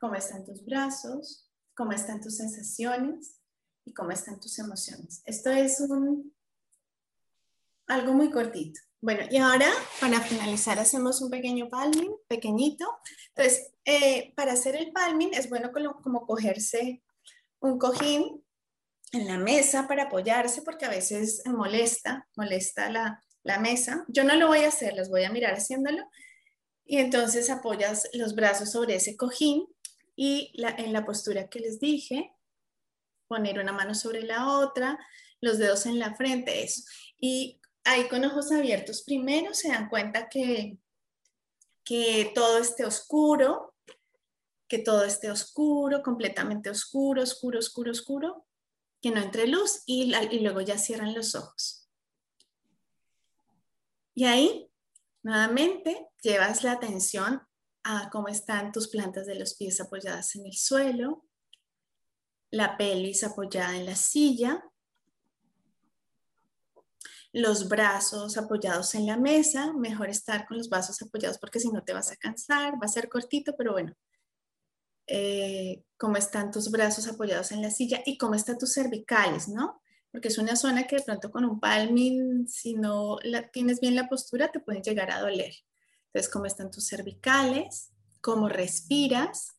[0.00, 3.36] Cómo están tus brazos, cómo están tus sensaciones
[3.84, 5.22] y cómo están tus emociones.
[5.26, 5.80] Esto es
[7.86, 8.80] algo muy cortito.
[9.02, 9.68] Bueno, y ahora
[10.00, 12.86] para finalizar hacemos un pequeño palming, pequeñito.
[13.34, 17.02] Entonces, eh, para hacer el palming es bueno como, como cogerse
[17.60, 18.44] un cojín
[19.12, 24.04] en la mesa para apoyarse porque a veces molesta, molesta la, la mesa.
[24.08, 26.02] Yo no lo voy a hacer, los voy a mirar haciéndolo.
[26.84, 29.66] Y entonces apoyas los brazos sobre ese cojín
[30.22, 32.36] y en la postura que les dije,
[33.26, 34.98] poner una mano sobre la otra,
[35.40, 36.82] los dedos en la frente, eso.
[37.18, 40.76] Y ahí con ojos abiertos primero se dan cuenta que,
[41.84, 43.74] que todo esté oscuro,
[44.68, 48.46] que todo esté oscuro, completamente oscuro, oscuro, oscuro, oscuro,
[49.00, 51.88] que no entre luz y, y luego ya cierran los ojos.
[54.14, 54.70] Y ahí,
[55.22, 57.40] nuevamente, llevas la atención
[57.82, 61.24] a cómo están tus plantas de los pies apoyadas en el suelo,
[62.50, 64.64] la pelvis apoyada en la silla,
[67.32, 71.84] los brazos apoyados en la mesa, mejor estar con los brazos apoyados porque si no
[71.84, 73.94] te vas a cansar, va a ser cortito, pero bueno,
[75.06, 79.80] eh, cómo están tus brazos apoyados en la silla y cómo están tus cervicales, ¿no?
[80.10, 83.94] Porque es una zona que de pronto con un palming, si no la, tienes bien
[83.94, 85.52] la postura, te pueden llegar a doler.
[86.12, 89.56] Entonces, cómo están tus cervicales, cómo respiras.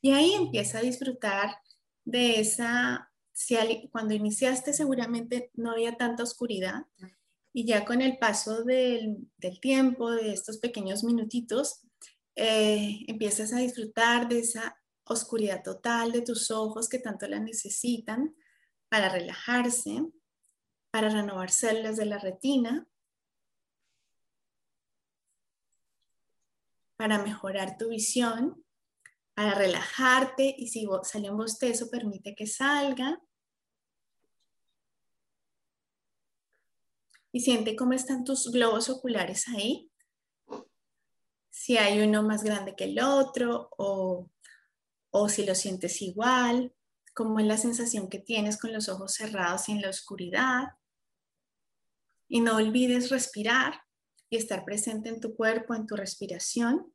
[0.00, 1.56] Y ahí empieza a disfrutar
[2.04, 3.56] de esa, si
[3.90, 6.86] cuando iniciaste seguramente no había tanta oscuridad
[7.52, 9.28] y ya con el paso del,
[9.62, 11.82] tiempo, de estos pequeños minutitos,
[12.34, 18.34] eh, empiezas a disfrutar de esa oscuridad total de tus ojos que tanto la necesitan
[18.88, 20.04] para relajarse,
[20.90, 22.88] para renovar células de la retina,
[26.96, 28.64] para mejorar tu visión
[29.34, 33.20] para relajarte y si sale un bostezo, permite que salga.
[37.32, 39.90] Y siente cómo están tus globos oculares ahí.
[41.50, 44.30] Si hay uno más grande que el otro o,
[45.10, 46.72] o si lo sientes igual,
[47.12, 50.68] cómo es la sensación que tienes con los ojos cerrados y en la oscuridad.
[52.28, 53.82] Y no olvides respirar
[54.30, 56.92] y estar presente en tu cuerpo, en tu respiración.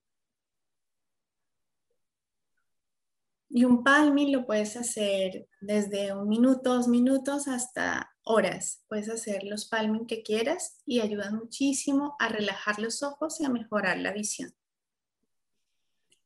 [3.50, 8.84] Y un palming lo puedes hacer desde un minuto, dos minutos hasta horas.
[8.88, 13.50] Puedes hacer los palming que quieras y ayudan muchísimo a relajar los ojos y a
[13.50, 14.54] mejorar la visión.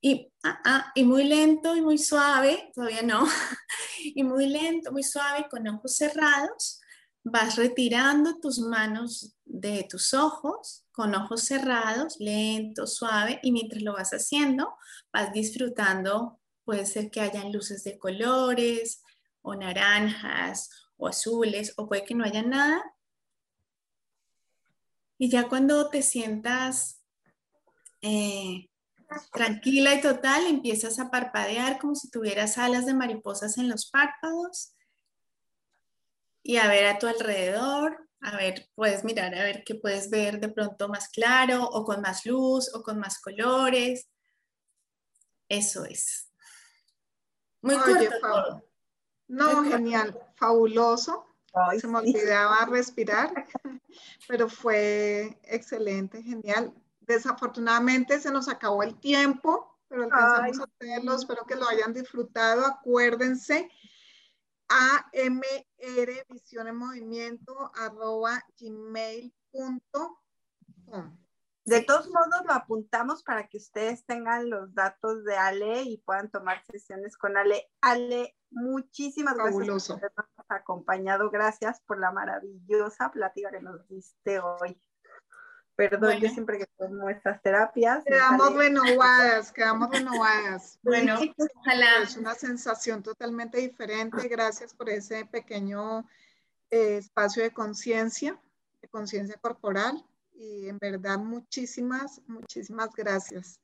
[0.01, 3.25] Y, ah, ah, y muy lento y muy suave, todavía no,
[4.03, 6.81] y muy lento, muy suave, con ojos cerrados,
[7.23, 13.93] vas retirando tus manos de tus ojos con ojos cerrados, lento, suave, y mientras lo
[13.93, 14.75] vas haciendo,
[15.11, 19.03] vas disfrutando Puede ser que hayan luces de colores
[19.41, 22.81] o naranjas o azules o puede que no haya nada.
[25.17, 27.01] Y ya cuando te sientas
[28.01, 28.69] eh,
[29.33, 34.73] tranquila y total, empiezas a parpadear como si tuvieras alas de mariposas en los párpados
[36.41, 40.39] y a ver a tu alrededor, a ver, puedes mirar a ver qué puedes ver
[40.39, 44.07] de pronto más claro o con más luz o con más colores.
[45.49, 46.32] Eso es.
[47.61, 48.65] Muy corto
[49.28, 51.28] No, genial, fabuloso.
[51.80, 53.45] Se me olvidaba respirar,
[54.28, 56.74] pero fue excelente, genial.
[57.01, 61.15] Desafortunadamente se nos acabó el tiempo, pero alcanzamos a hacerlo.
[61.15, 62.65] Espero que lo hayan disfrutado.
[62.65, 63.69] Acuérdense,
[64.74, 70.17] amr visión en movimiento arroba gmail.com.
[71.65, 76.30] De todos modos, lo apuntamos para que ustedes tengan los datos de Ale y puedan
[76.30, 77.69] tomar sesiones con Ale.
[77.80, 81.30] Ale, muchísimas gracias por habernos acompañado.
[81.30, 84.78] Gracias por la maravillosa plática que nos diste hoy.
[85.76, 88.03] Perdón, yo siempre que tomo estas terapias.
[88.05, 90.80] Quedamos renovadas, quedamos renovadas.
[90.84, 91.19] Bueno,
[91.59, 92.03] ojalá.
[92.03, 94.28] Es una sensación totalmente diferente.
[94.28, 96.07] Gracias por ese pequeño
[96.69, 98.39] eh, espacio de conciencia,
[98.82, 103.59] de conciencia corporal y en verdad muchísimas, muchísimas gracias.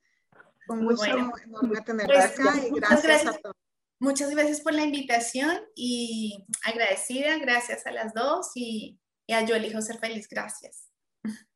[0.66, 3.56] Con mucho enorme tenerla pues, acá y gracias, a todos.
[4.00, 9.54] Muchas gracias por la invitación y agradecida, gracias a las dos y, y a Yo
[9.54, 10.89] Elijo Ser Feliz, gracias.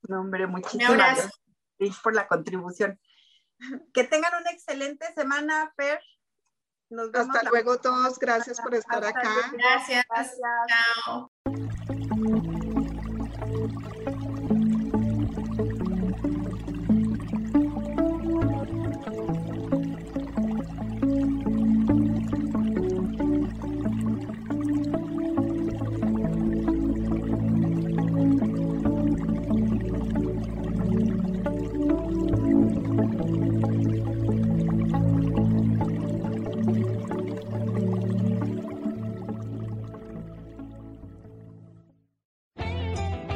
[0.08, 1.32] No, hombre, muchísimas gracias
[2.02, 3.00] por la contribución.
[3.92, 6.00] Que tengan una excelente semana, Fer.
[6.90, 9.30] Nos vemos Hasta luego todos, gracias por estar acá.
[9.52, 10.04] Gracias.
[10.08, 10.38] gracias.
[11.04, 11.32] Chao.